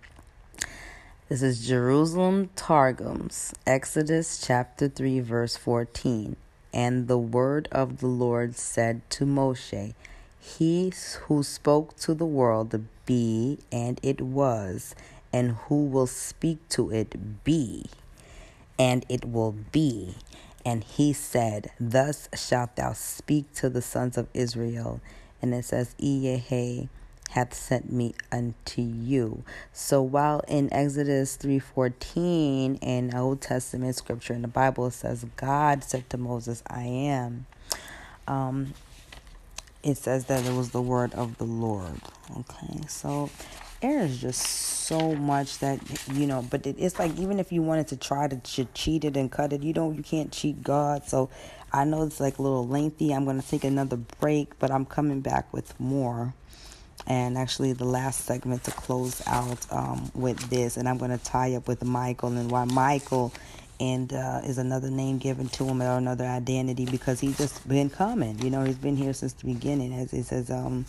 [1.30, 6.34] This is Jerusalem Targums, Exodus chapter 3, verse 14.
[6.74, 9.94] And the word of the Lord said to Moshe,
[10.40, 10.92] He
[11.28, 14.96] who spoke to the world, be, and it was,
[15.32, 17.86] and who will speak to it, be,
[18.76, 20.16] and it will be.
[20.66, 25.00] And he said, Thus shalt thou speak to the sons of Israel.
[25.40, 26.88] And it says, Iyehe
[27.30, 29.44] hath sent me unto you.
[29.72, 36.10] So while in Exodus 3:14 in Old Testament scripture in the Bible says God said
[36.10, 37.46] to Moses, I am.
[38.26, 38.74] Um,
[39.82, 42.00] it says that it was the word of the Lord.
[42.36, 43.30] Okay, so
[43.80, 45.80] there is just so much that
[46.12, 49.16] you know, but it, it's like even if you wanted to try to cheat it
[49.16, 51.08] and cut it, you don't, you can't cheat God.
[51.08, 51.30] So
[51.72, 53.12] I know it's like a little lengthy.
[53.12, 56.34] I'm gonna take another break, but I'm coming back with more
[57.06, 61.24] and actually the last segment to close out um, with this and i'm going to
[61.24, 63.32] tie up with michael and why michael
[63.80, 67.88] and uh, is another name given to him or another identity because he's just been
[67.88, 69.92] coming you know he's been here since the beginning.
[69.94, 70.84] As it says um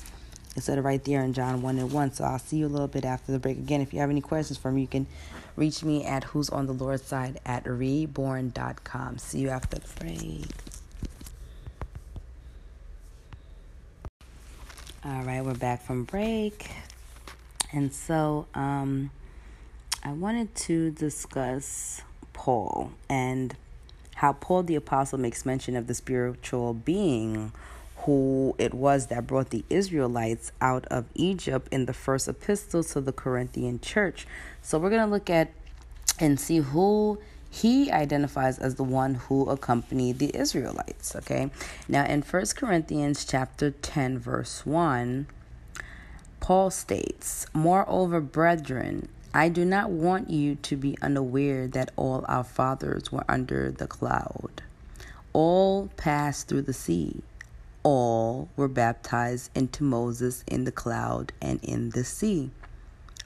[0.55, 2.89] it said right there in john 1 and 1 so i'll see you a little
[2.89, 3.57] bit after the break.
[3.57, 5.07] Again if you have any questions for me you can
[5.55, 10.45] reach me at who's on the lord's side at reborn.com see you after the break
[15.03, 16.69] All right, we're back from break.
[17.73, 19.09] And so um,
[20.03, 23.55] I wanted to discuss Paul and
[24.13, 27.51] how Paul the Apostle makes mention of the spiritual being
[28.05, 33.01] who it was that brought the Israelites out of Egypt in the first epistle to
[33.01, 34.27] the Corinthian church.
[34.61, 35.49] So we're going to look at
[36.19, 37.17] and see who
[37.53, 41.15] he identifies as the one who accompanied the Israelites.
[41.17, 41.51] Okay.
[41.87, 45.27] Now in First Corinthians chapter 10, verse 1,
[46.39, 52.45] Paul states, Moreover, brethren, I do not want you to be unaware that all our
[52.45, 54.63] fathers were under the cloud.
[55.33, 57.21] All passed through the sea.
[57.83, 62.51] All were baptized into Moses in the cloud and in the sea.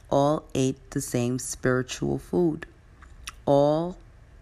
[0.10, 2.66] All ate the same spiritual food.
[3.46, 3.98] All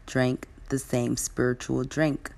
[0.06, 2.32] drank the same spiritual drink.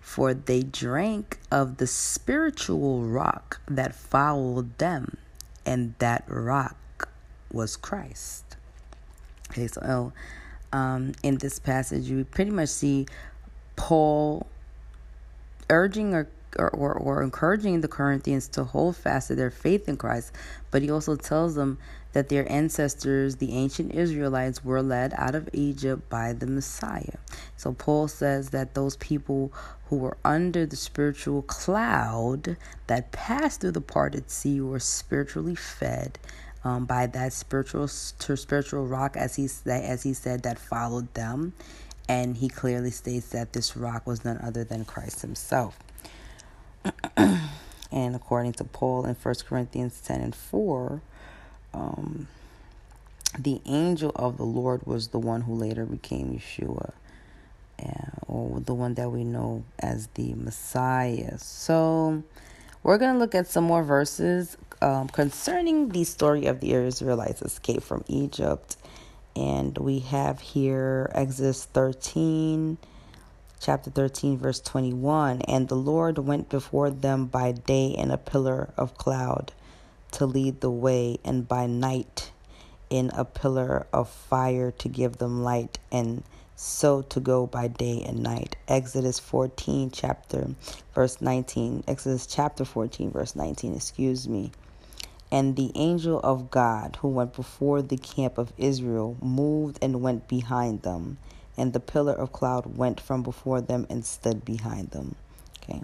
[0.00, 5.16] For they drank of the spiritual rock that followed them,
[5.64, 7.08] and that rock
[7.52, 8.56] was Christ.
[9.50, 10.12] Okay, so
[10.72, 13.06] um, in this passage, you pretty much see
[13.74, 14.46] Paul
[15.68, 19.96] urging or or, or, or encouraging the Corinthians to hold fast to their faith in
[19.96, 20.32] Christ,
[20.70, 21.78] but he also tells them
[22.16, 27.18] that their ancestors, the ancient Israelites, were led out of Egypt by the Messiah.
[27.58, 29.52] So Paul says that those people
[29.90, 32.56] who were under the spiritual cloud
[32.86, 36.18] that passed through the parted sea were spiritually fed
[36.64, 41.52] um, by that spiritual spiritual rock, as he as he said, that followed them,
[42.08, 45.78] and he clearly states that this rock was none other than Christ Himself.
[47.18, 51.02] and according to Paul in 1 Corinthians 10 and 4,
[51.76, 52.26] um,
[53.38, 56.92] the angel of the Lord was the one who later became Yeshua,
[57.82, 61.38] uh, or the one that we know as the Messiah.
[61.38, 62.22] So,
[62.82, 67.42] we're going to look at some more verses um, concerning the story of the Israelites'
[67.42, 68.76] escape from Egypt.
[69.34, 72.78] And we have here Exodus 13,
[73.60, 75.42] chapter 13, verse 21.
[75.42, 79.52] And the Lord went before them by day in a pillar of cloud
[80.16, 82.30] to lead the way, and by night
[82.88, 86.22] in a pillar of fire to give them light, and
[86.54, 88.56] so to go by day and night.
[88.66, 90.48] Exodus 14, chapter
[90.94, 91.84] verse 19.
[91.86, 94.52] Exodus chapter 14, verse 19, excuse me.
[95.30, 100.28] And the angel of God who went before the camp of Israel moved and went
[100.28, 101.18] behind them,
[101.58, 105.14] and the pillar of cloud went from before them and stood behind them.
[105.62, 105.82] Okay.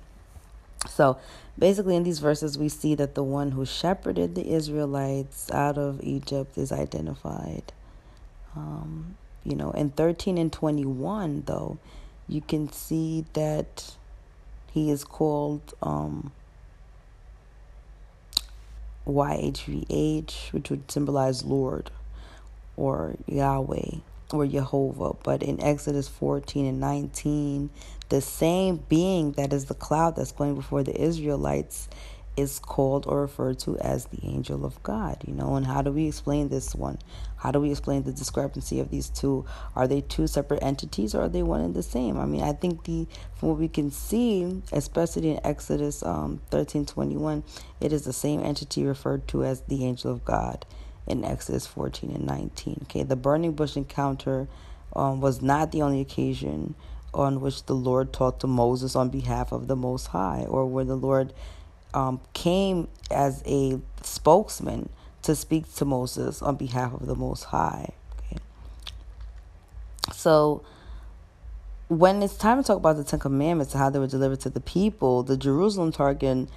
[0.88, 1.18] So
[1.58, 6.02] basically, in these verses, we see that the one who shepherded the Israelites out of
[6.02, 7.72] Egypt is identified.
[8.54, 11.78] Um, you know, in 13 and 21, though,
[12.28, 13.94] you can see that
[14.72, 16.32] he is called um,
[19.06, 21.90] YHVH, which would symbolize Lord
[22.76, 23.98] or Yahweh
[24.32, 25.14] or Jehovah.
[25.22, 27.70] But in Exodus 14 and 19,
[28.12, 31.88] the same being that is the cloud that's going before the Israelites
[32.36, 35.56] is called or referred to as the angel of God, you know.
[35.56, 36.98] And how do we explain this one?
[37.36, 39.46] How do we explain the discrepancy of these two?
[39.74, 42.18] Are they two separate entities or are they one and the same?
[42.18, 46.84] I mean, I think the from what we can see, especially in Exodus um, 13
[46.84, 47.42] 21,
[47.80, 50.66] it is the same entity referred to as the angel of God
[51.06, 52.80] in Exodus 14 and 19.
[52.82, 54.48] Okay, the burning bush encounter
[54.94, 56.74] um, was not the only occasion
[57.14, 60.84] on which the Lord talked to Moses on behalf of the Most High, or where
[60.84, 61.32] the Lord
[61.94, 64.88] um, came as a spokesman
[65.22, 67.92] to speak to Moses on behalf of the Most High.
[68.18, 68.38] Okay.
[70.12, 70.64] So,
[71.88, 74.50] when it's time to talk about the Ten Commandments and how they were delivered to
[74.50, 76.48] the people, the Jerusalem Targum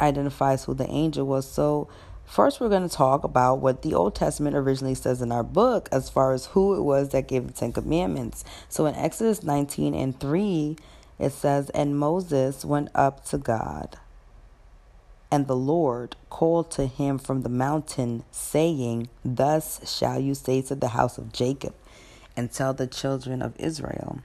[0.00, 1.46] identifies who the angel was.
[1.46, 1.88] So,
[2.26, 5.88] first, we're going to talk about what the Old Testament originally says in our book
[5.92, 8.44] as far as who it was that gave the Ten Commandments.
[8.68, 10.76] So, in Exodus 19 and 3,
[11.18, 13.98] it says, And Moses went up to God
[15.32, 20.74] and the Lord called to him from the mountain, saying, Thus shall you say to
[20.74, 21.74] the house of Jacob,
[22.36, 24.20] and tell the children of Israel.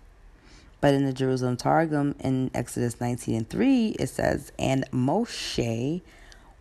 [0.82, 6.02] But in the Jerusalem Targum in Exodus 19 and 3, it says, And Moshe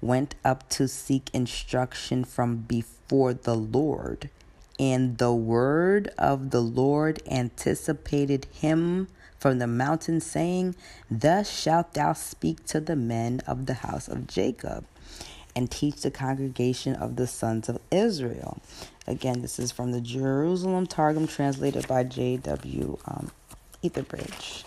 [0.01, 4.31] went up to seek instruction from before the Lord.
[4.79, 10.75] And the word of the Lord anticipated him from the mountain, saying,
[11.11, 14.85] Thus shalt thou speak to the men of the house of Jacob,
[15.55, 18.59] and teach the congregation of the sons of Israel.
[19.07, 22.99] Again, this is from the Jerusalem Targum, translated by J.W.
[23.07, 23.31] Um,
[23.83, 24.65] Etheridge.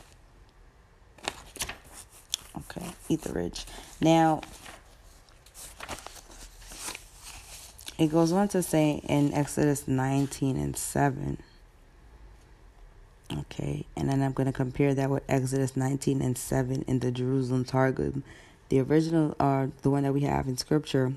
[2.57, 3.65] Okay, Etheridge.
[4.01, 4.41] Now,
[7.99, 11.37] it goes on to say in Exodus 19 and 7
[13.31, 17.11] Okay, and then I'm going to compare that with Exodus 19 and 7 in the
[17.11, 18.23] Jerusalem Targum.
[18.69, 21.13] The original uh, the one that we have in scripture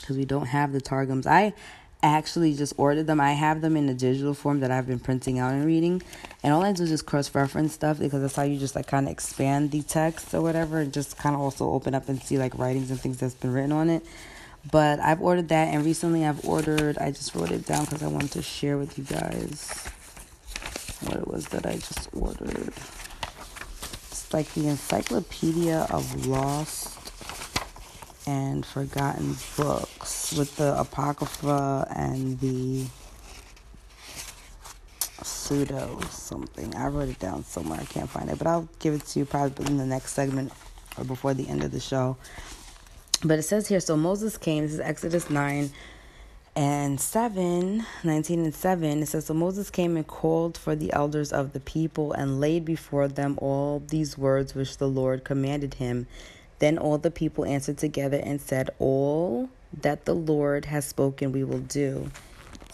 [0.00, 1.26] because we don't have the Targums.
[1.26, 1.52] I
[2.02, 3.20] actually just ordered them.
[3.20, 6.02] I have them in the digital form that I've been printing out and reading.
[6.42, 8.86] And all I do is just cross reference stuff because that's how you just like
[8.86, 12.22] kind of expand the text or whatever and just kind of also open up and
[12.22, 14.04] see like writings and things that's been written on it.
[14.70, 18.06] But I've ordered that and recently I've ordered, I just wrote it down because I
[18.08, 19.88] wanted to share with you guys
[21.02, 22.72] what it was that I just ordered.
[24.10, 26.98] It's like the Encyclopedia of Lost
[28.26, 32.86] and Forgotten Books with the Apocrypha and the
[35.22, 36.74] pseudo something.
[36.74, 37.80] I wrote it down somewhere.
[37.80, 40.52] I can't find it, but I'll give it to you probably in the next segment
[40.96, 42.16] or before the end of the show.
[43.24, 45.70] But it says here so Moses came, this is Exodus 9
[46.54, 51.32] And 7, 19 and 7, it says, So Moses came and called for the elders
[51.32, 56.06] of the people and laid before them all these words which the Lord commanded him.
[56.58, 59.48] Then all the people answered together and said, All
[59.80, 62.10] that the Lord has spoken we will do.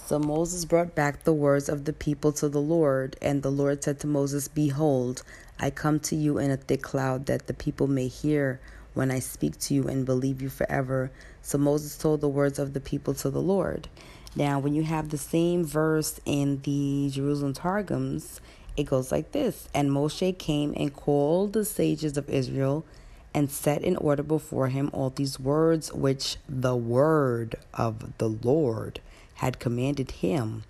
[0.04, 3.84] So Moses brought back the words of the people to the Lord, and the Lord
[3.84, 5.22] said to Moses, Behold,
[5.60, 8.60] I come to you in a thick cloud, that the people may hear
[9.00, 11.10] when I speak to you and believe you forever.
[11.40, 13.88] So Moses told the words of the people to the Lord.
[14.36, 18.42] Now, when you have the same verse in the Jerusalem Targums,
[18.76, 22.84] it goes like this And Moshe came and called the sages of Israel
[23.32, 29.00] and set in order before him all these words which the word of the Lord
[29.36, 30.64] had commanded him.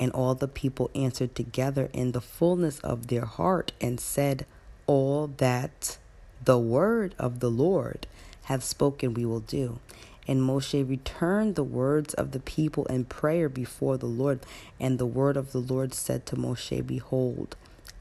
[0.00, 4.44] And all the people answered together in the fullness of their heart and said,
[4.88, 5.98] All that
[6.50, 8.08] the word of the Lord
[8.46, 9.78] have spoken, we will do.
[10.26, 14.40] And Moshe returned the words of the people in prayer before the Lord.
[14.80, 17.54] And the word of the Lord said to Moshe, Behold,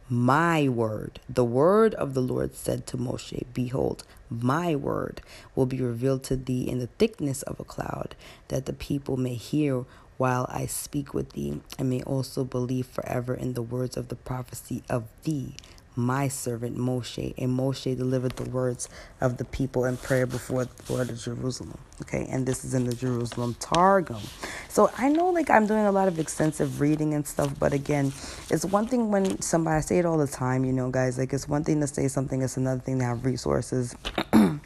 [0.09, 1.19] my word.
[1.29, 5.21] The word of the Lord said to Moshe, Behold, my word
[5.53, 8.15] will be revealed to thee in the thickness of a cloud,
[8.47, 9.85] that the people may hear
[10.17, 14.15] while I speak with thee, and may also believe forever in the words of the
[14.15, 15.53] prophecy of thee,
[15.99, 17.33] my servant Moshe.
[17.37, 18.89] And Moshe delivered the words
[19.21, 21.77] of the people in prayer before the Lord of Jerusalem.
[22.01, 24.21] Okay, and this is in the Jerusalem Targum.
[24.69, 28.13] So I know like I'm doing a lot of extensive reading and stuff, but again,
[28.49, 31.33] it's one thing when somebody I say it all the time, you know, guys, like
[31.33, 33.95] it's one thing to say something, it's another thing to have resources.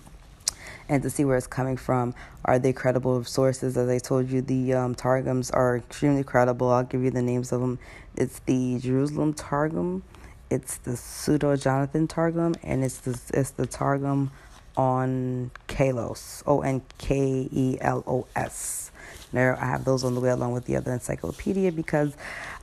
[0.89, 2.13] and to see where it's coming from.
[2.45, 3.77] Are they credible sources?
[3.77, 6.69] As I told you, the um, Targums are extremely credible.
[6.69, 7.79] I'll give you the names of them.
[8.15, 10.03] It's the Jerusalem Targum,
[10.53, 14.31] it's the Pseudo Jonathan Targum, and it's the it's the Targum
[14.77, 18.91] on Kalos, O N K E L O S.
[19.31, 22.15] There, I have those on the way along with the other encyclopedia because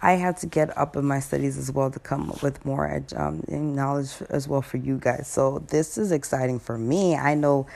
[0.03, 3.03] I had to get up in my studies as well to come up with more
[3.17, 5.27] um, knowledge as well for you guys.
[5.27, 7.17] So this is exciting for me.
[7.17, 7.67] I know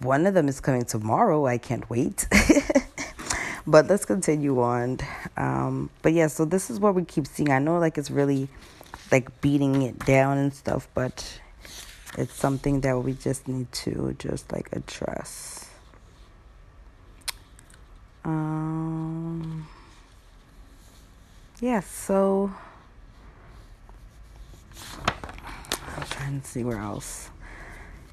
[0.00, 1.46] one of them is coming tomorrow.
[1.46, 2.28] I can't wait.
[3.66, 4.98] but let's continue on.
[5.36, 7.50] Um, but yeah, so this is what we keep seeing.
[7.50, 8.48] I know like it's really
[9.10, 11.40] like beating it down and stuff, but
[12.16, 15.70] it's something that we just need to just like address.
[18.24, 19.66] Um,
[21.60, 22.52] yeah, so
[25.96, 27.30] I'm trying to see where else.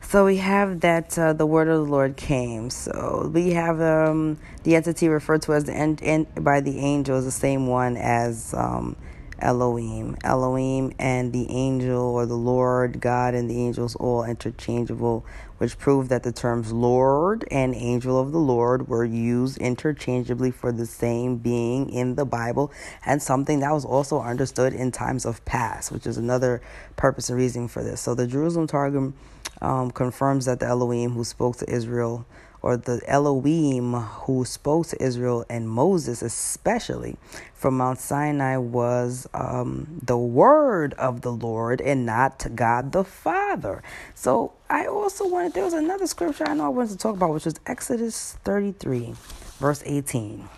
[0.01, 2.69] So we have that uh, the word of the Lord came.
[2.69, 7.25] So we have um, the entity referred to as the en- en- by the angels,
[7.25, 8.95] the same one as um,
[9.39, 10.17] Elohim.
[10.23, 15.25] Elohim and the angel or the Lord, God and the angels all interchangeable,
[15.57, 20.71] which proved that the terms Lord and angel of the Lord were used interchangeably for
[20.71, 22.71] the same being in the Bible
[23.05, 26.61] and something that was also understood in times of past, which is another
[26.95, 28.01] purpose and reason for this.
[28.01, 29.13] So the Jerusalem Targum
[29.61, 32.25] um, confirms that the Elohim who spoke to Israel
[32.66, 37.16] or the Elohim who spoke to Israel and Moses, especially
[37.53, 43.03] from Mount Sinai, was um, the word of the Lord and not to God the
[43.03, 43.84] Father.
[44.16, 47.34] So I also wanted, there was another scripture I know I wanted to talk about,
[47.36, 49.13] which was Exodus 33,
[49.59, 50.49] verse 18.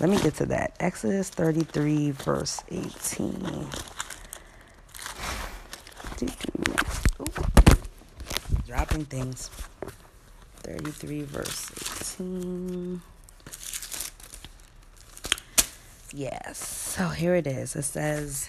[0.00, 0.74] Let me get to that.
[0.80, 3.66] Exodus 33, verse 18.
[8.66, 9.50] Dropping things.
[10.62, 11.70] 33, verse
[12.18, 13.02] 18.
[16.14, 16.58] Yes.
[16.58, 17.74] So here it is.
[17.74, 18.48] It says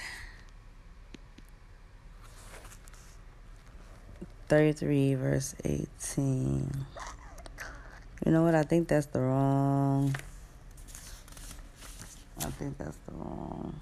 [4.49, 6.85] 33, verse 18.
[8.25, 8.55] You know what?
[8.55, 10.15] I think that's the wrong.
[12.39, 13.79] I think that's the wrong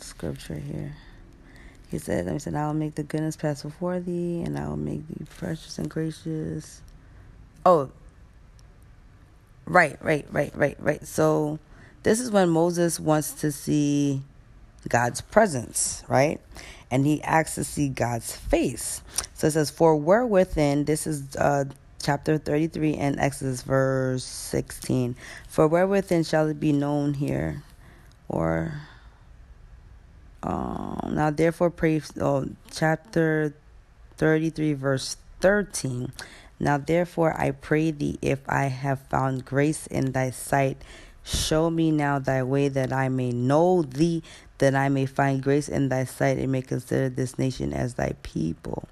[0.00, 0.94] scripture here.
[1.92, 4.78] He said, He said, I will make the goodness pass before thee, and I will
[4.78, 6.80] make thee precious and gracious.
[7.64, 7.90] Oh,
[9.66, 11.06] right, right, right, right, right.
[11.06, 11.58] So
[12.02, 14.22] this is when Moses wants to see
[14.88, 16.40] God's presence, right?
[16.90, 19.02] And he asks to see God's face.
[19.34, 21.64] So it says, For where within, this is uh,
[22.02, 25.14] chapter 33 and Exodus verse 16.
[25.46, 27.62] For where within shall it be known here?
[28.28, 28.80] Or
[30.42, 32.00] um, now, therefore, pray.
[32.20, 33.54] Oh, chapter
[34.16, 36.12] 33, verse 13.
[36.58, 40.78] Now, therefore, I pray thee, if I have found grace in thy sight,
[41.24, 44.22] show me now thy way that I may know thee,
[44.58, 48.14] that I may find grace in thy sight, and may consider this nation as thy
[48.22, 48.88] people.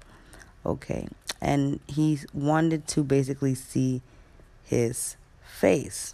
[0.65, 1.07] Okay.
[1.41, 4.01] And he wanted to basically see
[4.63, 6.13] his face.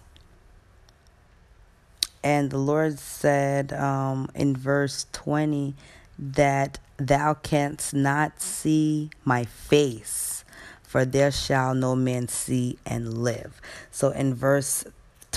[2.28, 5.76] And the Lord said um, in verse 20
[6.20, 10.44] that thou canst not see my face,
[10.84, 13.62] for there shall no man see and live.
[13.92, 14.84] So in verse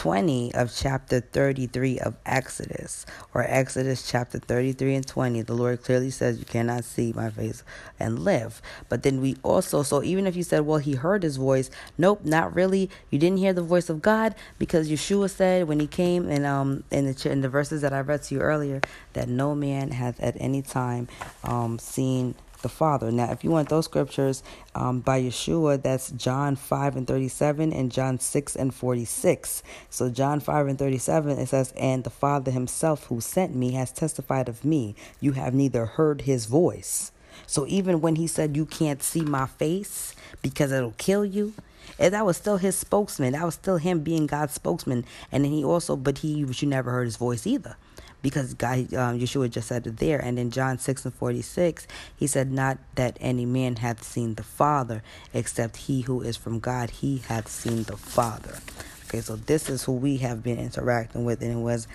[0.01, 6.09] 20 of chapter 33 of Exodus, or Exodus chapter 33 and 20, the Lord clearly
[6.09, 7.63] says, You cannot see my face
[7.99, 8.63] and live.
[8.89, 12.25] But then we also, so even if you said, Well, he heard his voice, nope,
[12.25, 12.89] not really.
[13.11, 16.83] You didn't hear the voice of God because Yeshua said when he came and um
[16.91, 18.81] in the in the verses that I read to you earlier
[19.13, 21.09] that no man hath at any time
[21.45, 23.11] um seen the Father.
[23.11, 24.43] Now, if you want those scriptures
[24.75, 29.63] um, by Yeshua, that's John 5 and 37 and John 6 and 46.
[29.89, 33.93] So, John 5 and 37, it says, And the Father himself who sent me has
[33.93, 34.95] testified of me.
[35.21, 37.13] You have neither heard his voice.
[37.47, 41.55] So, even when he said, You can't see my face because it'll kill you,
[41.99, 43.33] and that was still his spokesman.
[43.33, 45.05] That was still him being God's spokesman.
[45.31, 47.77] And then he also, but he, you never heard his voice either
[48.23, 50.19] because God, um, Yeshua just said it there.
[50.19, 54.43] And in John 6 and 46, he said, Not that any man hath seen the
[54.43, 55.03] Father,
[55.33, 58.59] except he who is from God, he hath seen the Father.
[59.07, 61.89] Okay, so this is who we have been interacting with, and it was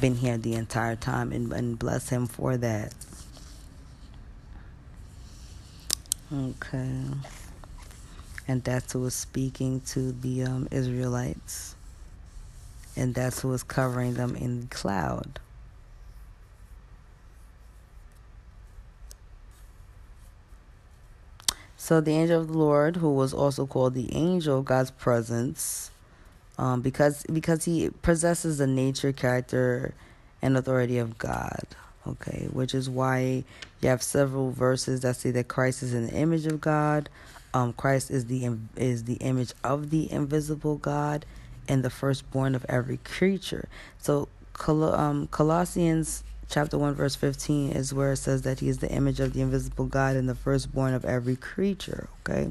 [0.00, 2.94] been here the entire time, and, and bless him for that.
[6.32, 6.92] Okay.
[8.46, 11.74] And that's who was speaking to the um, Israelites.
[12.96, 15.40] And that's who was covering them in the cloud.
[21.88, 25.90] So the angel of the Lord, who was also called the angel of God's presence,
[26.58, 29.94] um, because because he possesses the nature, character,
[30.42, 31.64] and authority of God.
[32.06, 33.42] Okay, which is why
[33.80, 37.08] you have several verses that say that Christ is in the image of God.
[37.54, 41.24] Um, Christ is the is the image of the invisible God,
[41.68, 43.66] and the firstborn of every creature.
[43.96, 48.78] So Col- um, Colossians chapter 1 verse 15 is where it says that he is
[48.78, 52.50] the image of the invisible God and the firstborn of every creature, okay?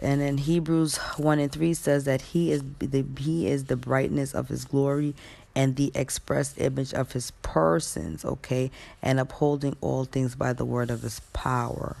[0.00, 4.32] And in Hebrews 1 and 3 says that he is the he is the brightness
[4.32, 5.14] of his glory
[5.56, 8.70] and the express image of his persons, okay?
[9.02, 11.96] And upholding all things by the word of his power.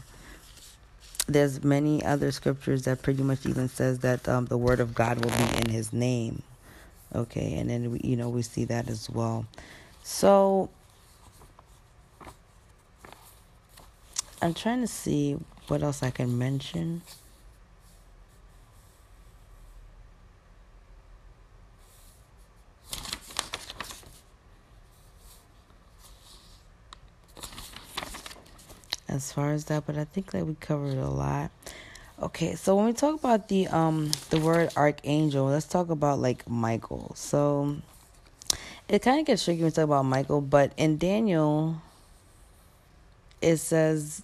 [1.26, 5.22] There's many other scriptures that pretty much even says that um, the word of God
[5.22, 6.42] will be in his name.
[7.14, 9.46] Okay, and then we, you know we see that as well.
[10.10, 10.70] So
[14.40, 15.36] I'm trying to see
[15.68, 17.02] what else I can mention.
[29.06, 31.50] As far as that, but I think that we covered a lot.
[32.20, 36.48] Okay, so when we talk about the um the word archangel, let's talk about like
[36.48, 37.12] Michael.
[37.14, 37.76] So
[38.88, 41.80] it kind of gets tricky when we talk about Michael, but in Daniel,
[43.40, 44.22] it says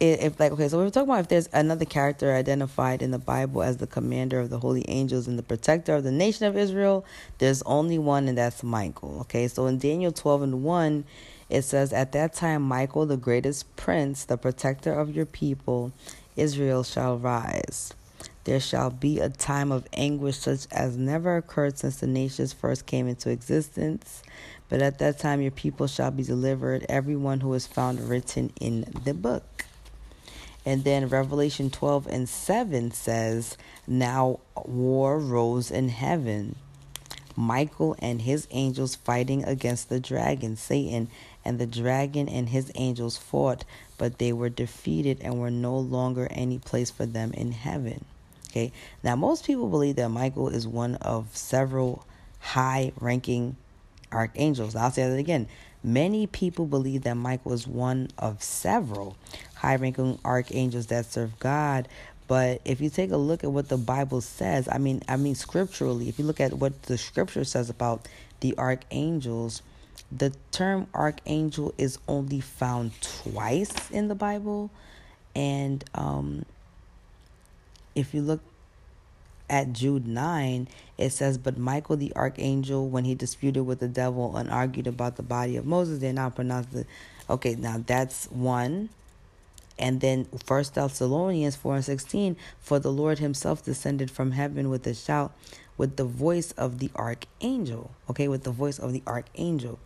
[0.00, 3.62] if like okay, so we're talking about if there's another character identified in the Bible
[3.62, 7.04] as the commander of the holy angels and the protector of the nation of Israel,
[7.38, 9.20] there's only one, and that's Michael.
[9.22, 11.04] Okay, so in Daniel 12 and 1,
[11.48, 15.92] it says, At that time, Michael, the greatest prince, the protector of your people,
[16.36, 17.94] Israel, shall rise.
[18.44, 22.84] There shall be a time of anguish such as never occurred since the nations first
[22.84, 24.22] came into existence.
[24.68, 28.84] But at that time your people shall be delivered, everyone who is found written in
[29.04, 29.64] the book.
[30.66, 33.56] And then Revelation 12 and 7 says,
[33.86, 36.56] Now war rose in heaven.
[37.36, 41.08] Michael and his angels fighting against the dragon, Satan,
[41.44, 43.64] and the dragon and his angels fought,
[43.98, 48.04] but they were defeated and were no longer any place for them in heaven.
[48.54, 48.70] Okay.
[49.02, 52.06] Now, most people believe that Michael is one of several
[52.38, 53.56] high ranking
[54.12, 54.76] archangels.
[54.76, 55.48] I'll say that again.
[55.82, 59.16] Many people believe that Michael is one of several
[59.56, 61.88] high ranking archangels that serve God.
[62.28, 65.34] But if you take a look at what the Bible says, I mean, I mean
[65.34, 68.06] scripturally, if you look at what the scripture says about
[68.38, 69.62] the archangels,
[70.12, 74.70] the term archangel is only found twice in the Bible.
[75.34, 76.44] And um,
[77.94, 78.40] if you look
[79.48, 80.68] at Jude 9,
[80.98, 85.16] it says, But Michael the archangel, when he disputed with the devil and argued about
[85.16, 86.86] the body of Moses, they now pronounced the.
[87.28, 88.90] Okay, now that's one.
[89.78, 94.86] And then First Thessalonians 4 and 16, For the Lord himself descended from heaven with
[94.86, 95.32] a shout,
[95.76, 97.90] with the voice of the archangel.
[98.08, 99.78] Okay, with the voice of the archangel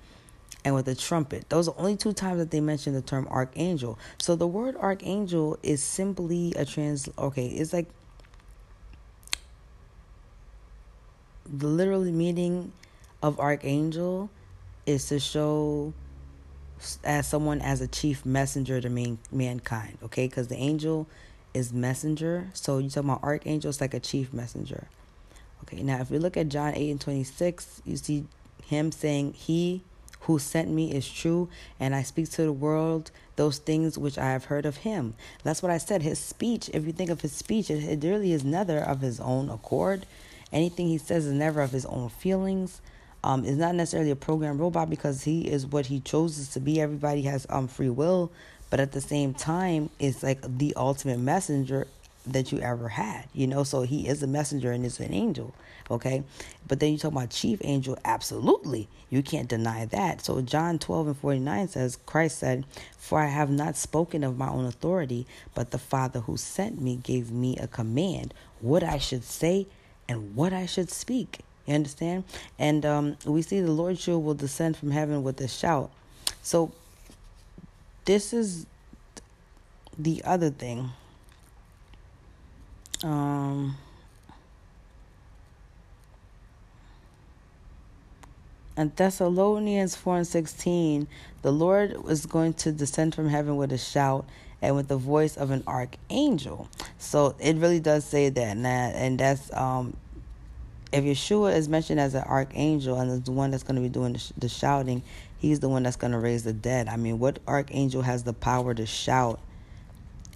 [0.64, 1.48] and with a trumpet.
[1.48, 3.98] Those are only two times that they mention the term archangel.
[4.18, 7.08] So the word archangel is simply a trans.
[7.18, 7.86] Okay, it's like
[11.52, 12.72] the literally meaning
[13.22, 14.30] of archangel
[14.86, 15.92] is to show
[17.04, 20.28] as someone as a chief messenger to main, mankind, okay?
[20.28, 21.06] Because the angel
[21.52, 22.48] is messenger.
[22.54, 24.86] So you talk about archangel, it's like a chief messenger.
[25.64, 28.26] Okay, now if we look at John 8 and 26, you see
[28.64, 29.82] him saying, He
[30.20, 31.48] who sent me is true,
[31.80, 35.14] and I speak to the world those things which I have heard of him.
[35.42, 36.02] That's what I said.
[36.02, 39.20] His speech, if you think of his speech, it, it really is neither of his
[39.20, 40.06] own accord.
[40.52, 42.80] Anything he says is never of his own feelings.
[43.24, 46.80] Um, is not necessarily a programmed robot because he is what he chooses to be.
[46.80, 48.30] Everybody has um free will,
[48.70, 51.88] but at the same time, it's like the ultimate messenger
[52.26, 53.64] that you ever had, you know.
[53.64, 55.52] So he is a messenger and is an angel,
[55.90, 56.22] okay.
[56.68, 60.24] But then you talk about chief angel, absolutely, you can't deny that.
[60.24, 64.38] So John twelve and forty nine says, Christ said, "For I have not spoken of
[64.38, 65.26] my own authority,
[65.56, 69.66] but the Father who sent me gave me a command, what I should say
[70.08, 72.24] and what I should speak." You understand?
[72.58, 75.90] And um, we see the Lord Yeshua will descend from heaven with a shout.
[76.42, 76.72] So
[78.06, 78.66] this is
[79.98, 80.90] the other thing
[83.04, 83.76] um,
[88.76, 91.08] and Thessalonians 4 and 16,
[91.42, 94.24] the Lord is going to descend from heaven with a shout
[94.60, 96.68] and with the voice of an archangel.
[96.98, 98.56] So it really does say that.
[98.56, 99.96] And, that, and that's, um,
[100.92, 103.88] if Yeshua is mentioned as an archangel and is the one that's going to be
[103.88, 105.02] doing the, sh- the shouting,
[105.38, 106.88] he's the one that's going to raise the dead.
[106.88, 109.40] I mean, what archangel has the power to shout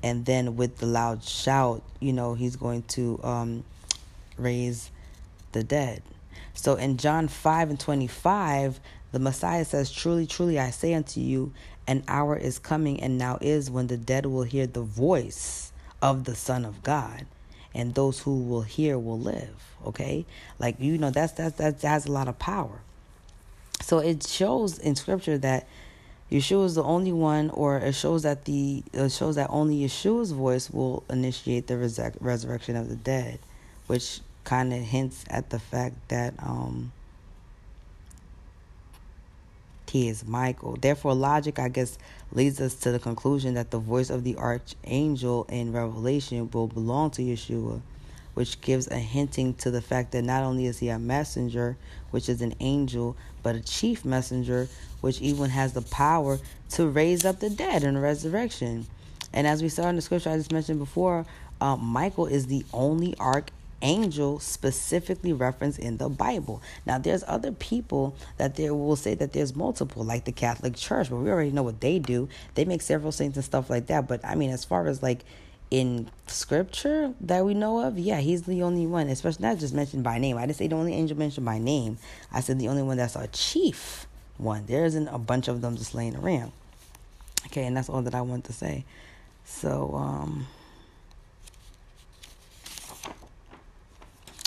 [0.03, 3.65] and then with the loud shout, you know, he's going to um,
[4.37, 4.91] raise
[5.53, 6.03] the dead.
[6.55, 8.81] So in John 5 and 25,
[9.13, 11.53] the Messiah says, Truly, truly, I say unto you,
[11.87, 16.25] an hour is coming and now is when the dead will hear the voice of
[16.25, 17.27] the Son of God,
[17.75, 19.75] and those who will hear will live.
[19.87, 20.25] Okay?
[20.59, 22.81] Like, you know, that's, that's, that has a lot of power.
[23.81, 25.67] So it shows in scripture that
[26.31, 30.33] Yeshua is the only one, or it shows that the it shows that only Yeshua's
[30.33, 33.39] voice will initiate the resur- resurrection of the dead,
[33.87, 36.93] which kind of hints at the fact that um,
[39.93, 40.79] he is Michael.
[40.81, 41.99] Therefore, logic, I guess,
[42.33, 47.11] leads us to the conclusion that the voice of the archangel in Revelation will belong
[47.11, 47.83] to Yeshua,
[48.33, 51.77] which gives a hinting to the fact that not only is he a messenger,
[52.11, 54.67] which is an angel, but a chief messenger,
[55.03, 56.39] which even has the power
[56.71, 58.87] to raise up the dead in resurrection.
[59.35, 61.27] And as we saw in the scripture I just mentioned before,
[61.61, 63.62] um, Michael is the only archangel
[64.39, 66.63] specifically referenced in the Bible.
[66.87, 71.11] Now, there's other people that there will say that there's multiple, like the Catholic Church,
[71.11, 72.29] but we already know what they do.
[72.55, 74.09] They make several saints and stuff like that.
[74.09, 75.25] But I mean, as far as like
[75.71, 80.05] in scripture that we know of, yeah, he's the only one, especially not just mentioned
[80.05, 80.37] by name.
[80.37, 81.99] I didn't say the only angel mentioned by name.
[82.33, 84.07] I said the only one that's a chief
[84.39, 84.67] one.
[84.67, 86.53] There isn't a bunch of them just laying around.
[87.47, 88.85] Okay, and that's all that I want to say.
[89.45, 90.47] So, um,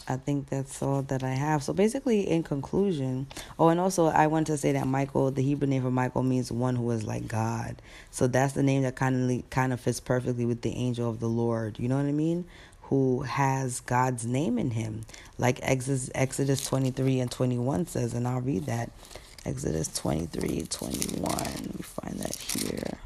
[0.08, 1.64] I think that's all that I have.
[1.64, 3.28] So basically, in conclusion,
[3.58, 6.52] oh, and also I want to say that Michael, the Hebrew name for Michael, means
[6.52, 7.82] one who is like God.
[8.12, 11.20] So that's the name that kind of kind of fits perfectly with the angel of
[11.20, 11.80] the Lord.
[11.80, 12.46] You know what I mean?
[12.84, 15.06] Who has God's name in him,
[15.40, 18.92] like Exodus Exodus twenty three and twenty one says, and I'll read that.
[19.46, 21.22] Exodus 23, 21.
[21.22, 22.98] Let me find that here.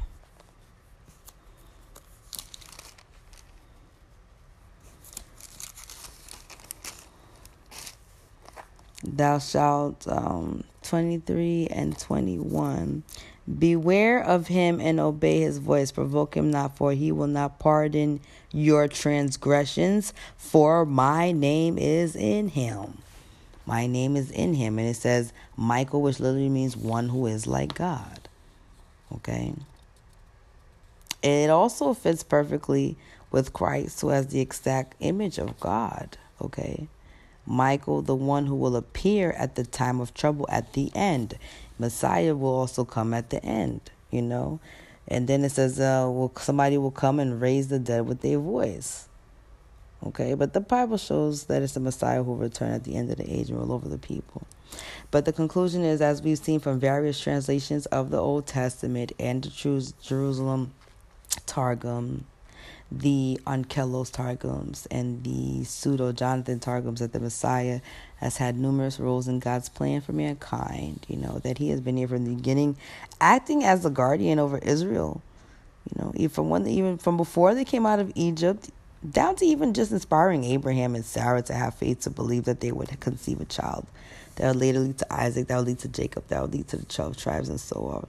[9.02, 13.02] Thou shalt, um, 23 and 21.
[13.58, 15.90] Beware of him and obey his voice.
[15.90, 18.20] Provoke him not, for he will not pardon
[18.52, 22.98] your transgressions, for my name is in him.
[23.66, 24.78] My name is in him.
[24.78, 28.28] And it says Michael, which literally means one who is like God.
[29.14, 29.54] Okay.
[31.22, 32.96] It also fits perfectly
[33.30, 36.16] with Christ, who has the exact image of God.
[36.40, 36.88] Okay.
[37.46, 41.38] Michael, the one who will appear at the time of trouble at the end.
[41.78, 43.80] Messiah will also come at the end,
[44.10, 44.60] you know.
[45.08, 48.38] And then it says, uh, well, somebody will come and raise the dead with their
[48.38, 49.08] voice.
[50.06, 53.10] Okay, but the Bible shows that it's the Messiah who will return at the end
[53.10, 54.46] of the age and rule over the people.
[55.10, 59.42] But the conclusion is, as we've seen from various translations of the Old Testament and
[59.42, 60.72] the True Jerusalem
[61.44, 62.24] Targum,
[62.92, 67.80] the Onkelos Targums, and the Pseudo Jonathan Targums, that the Messiah
[68.16, 71.06] has had numerous roles in God's plan for mankind.
[71.08, 72.76] You know, that he has been here from the beginning,
[73.20, 75.22] acting as the guardian over Israel.
[75.94, 78.70] You know, from when even from before they came out of Egypt,
[79.08, 82.72] down to even just inspiring Abraham and Sarah to have faith to believe that they
[82.72, 83.86] would conceive a child.
[84.36, 86.76] that would later lead to Isaac, that would lead to Jacob, that would lead to
[86.76, 88.06] the 12 tribes, and so on.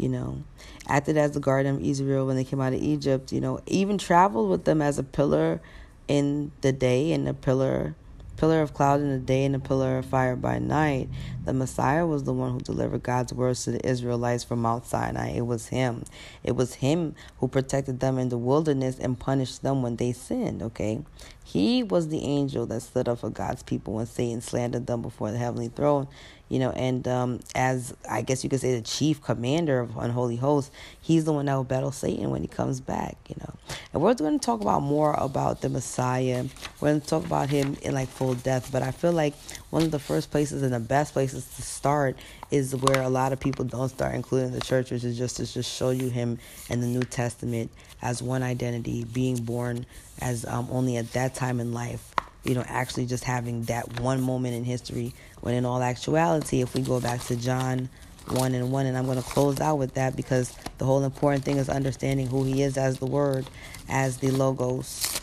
[0.00, 0.42] You know,
[0.86, 3.98] acted as the guardian of Israel when they came out of Egypt, you know, even
[3.98, 5.60] traveled with them as a pillar
[6.08, 7.94] in the day and a pillar
[8.40, 11.10] pillar of cloud in the day and a pillar of fire by night.
[11.44, 15.32] The Messiah was the one who delivered God's words to the Israelites from Mount Sinai.
[15.32, 16.04] It was him.
[16.42, 20.62] It was him who protected them in the wilderness and punished them when they sinned,
[20.62, 21.02] okay?
[21.44, 25.32] He was the angel that stood up for God's people when Satan slandered them before
[25.32, 26.08] the heavenly throne
[26.50, 30.34] you know, and um, as I guess you could say the chief commander of unholy
[30.34, 33.54] hosts, he's the one that will battle Satan when he comes back, you know.
[33.92, 36.44] And we're going to talk about more about the Messiah.
[36.80, 39.34] We're going to talk about him in like full depth, but I feel like
[39.70, 42.16] one of the first places and the best places to start
[42.50, 45.46] is where a lot of people don't start, including the church, which is just to
[45.46, 46.36] just show you him
[46.68, 47.70] in the New Testament
[48.02, 49.86] as one identity, being born
[50.20, 52.09] as um, only at that time in life
[52.44, 56.74] you know, actually just having that one moment in history when in all actuality, if
[56.74, 57.88] we go back to John
[58.28, 61.44] 1 and 1, and I'm going to close out with that because the whole important
[61.44, 63.46] thing is understanding who he is as the Word,
[63.88, 65.20] as the Logos.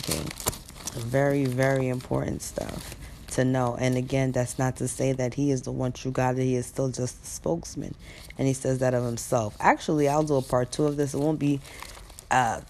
[0.00, 0.22] Okay.
[0.94, 2.96] Very, very important stuff
[3.32, 3.76] to know.
[3.78, 6.56] And again, that's not to say that he is the one true God, that he
[6.56, 7.94] is still just the spokesman.
[8.36, 9.56] And he says that of himself.
[9.60, 11.14] Actually, I'll do a part two of this.
[11.14, 11.60] It won't be
[12.30, 12.60] uh,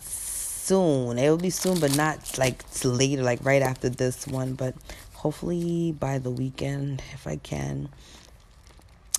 [0.69, 1.19] soon.
[1.19, 4.53] It will be soon, but not like later, like right after this one.
[4.53, 4.75] But
[5.15, 7.89] hopefully by the weekend, if I can.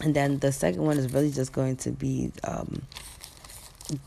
[0.02, 2.84] And then the second one is really just going to be um,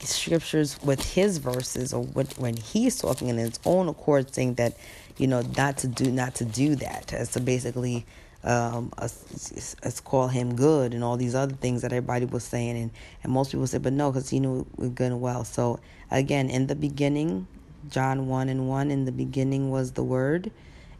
[0.00, 4.76] scriptures with his verses or what, when he's talking in his own accord, saying that
[5.18, 8.06] you know not to do not to do that, as to basically
[8.44, 12.76] um, let's call him good and all these other things that everybody was saying.
[12.76, 12.90] And,
[13.22, 15.44] and most people said, but no, because he knew we're good and well.
[15.44, 15.78] So
[16.10, 17.46] again, in the beginning,
[17.88, 20.50] John 1 and 1, in the beginning was the Word,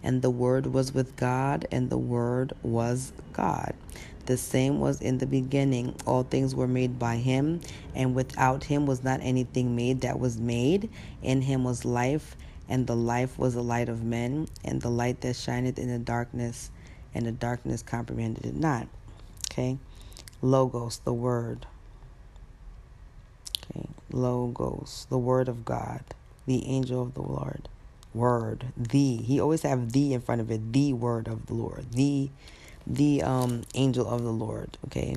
[0.03, 3.74] and the Word was with God, and the Word was God.
[4.26, 5.97] The same was in the beginning.
[6.07, 7.61] All things were made by him,
[7.95, 10.90] and without him was not anything made that was made.
[11.22, 12.36] In him was life,
[12.68, 15.99] and the life was the light of men, and the light that shineth in the
[15.99, 16.70] darkness
[17.15, 18.89] and the darkness comprehended it not.
[19.51, 19.79] Okay?
[20.41, 21.67] Logos, the word.
[23.71, 23.89] Okay?
[24.11, 26.03] Logos, the word of God,
[26.47, 27.69] the angel of the Lord.
[28.15, 29.17] Word, the.
[29.17, 30.73] He always have the in front of it.
[30.73, 31.93] The word of the Lord.
[31.93, 32.29] The
[32.87, 34.77] the um angel of the Lord.
[34.87, 35.17] Okay.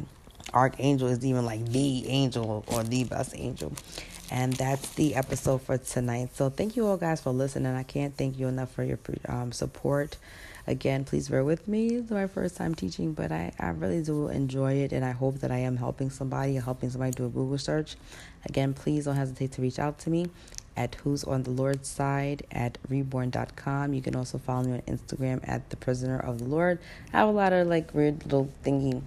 [0.54, 3.74] Archangel is even like the angel or the best angel.
[4.32, 6.30] And that's the episode for tonight.
[6.36, 7.76] So thank you all guys for listening.
[7.76, 10.18] I can't thank you enough for your um, support.
[10.68, 11.96] Again, please bear with me.
[11.96, 15.40] It's my first time teaching, but I, I really do enjoy it, and I hope
[15.40, 17.96] that I am helping somebody, helping somebody do a Google search.
[18.46, 20.28] Again, please don't hesitate to reach out to me
[20.76, 23.94] at who's on the Lord's side at reborn.com.
[23.94, 26.80] You can also follow me on Instagram at the prisoner of the Lord.
[27.14, 29.02] I have a lot of like weird little thingy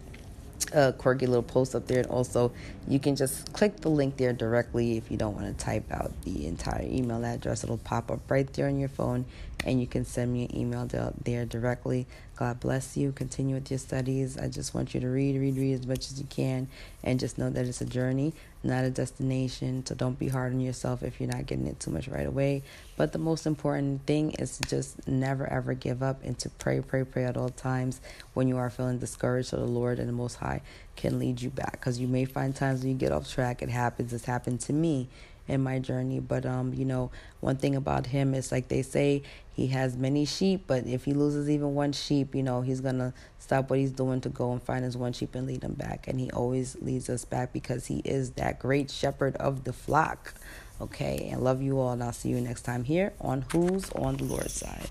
[0.75, 1.99] uh, quirky little post up there.
[1.99, 2.53] And also,
[2.87, 6.13] you can just click the link there directly if you don't want to type out
[6.23, 7.65] the entire email address.
[7.65, 9.25] It'll pop up right there on your phone,
[9.65, 10.87] and you can send me an email
[11.25, 12.07] there directly.
[12.39, 13.11] God bless you.
[13.11, 14.39] Continue with your studies.
[14.39, 16.69] I just want you to read, read, read as much as you can,
[17.03, 18.33] and just know that it's a journey,
[18.63, 19.85] not a destination.
[19.85, 22.63] So don't be hard on yourself if you're not getting it too much right away.
[22.97, 26.81] But the most important thing is to just never ever give up and to pray,
[26.81, 28.01] pray, pray at all times
[28.35, 29.49] when you are feeling discouraged.
[29.49, 30.63] So the Lord and the Most High
[30.95, 33.63] can lead you back, because you may find times when you get off track.
[33.63, 34.13] It happens.
[34.13, 35.09] It's happened to me
[35.49, 36.21] in my journey.
[36.21, 37.11] But um, you know,
[37.41, 39.23] one thing about him is like they say
[39.53, 43.13] he has many sheep, but if he loses even one sheep, you know, he's gonna
[43.39, 46.07] stop what he's doing to go and find his one sheep and lead him back.
[46.07, 50.35] And he always leads us back because he is that great shepherd of the flock.
[50.81, 54.17] Okay, and love you all, and I'll see you next time here on Who's on
[54.17, 54.91] the Lord's Side.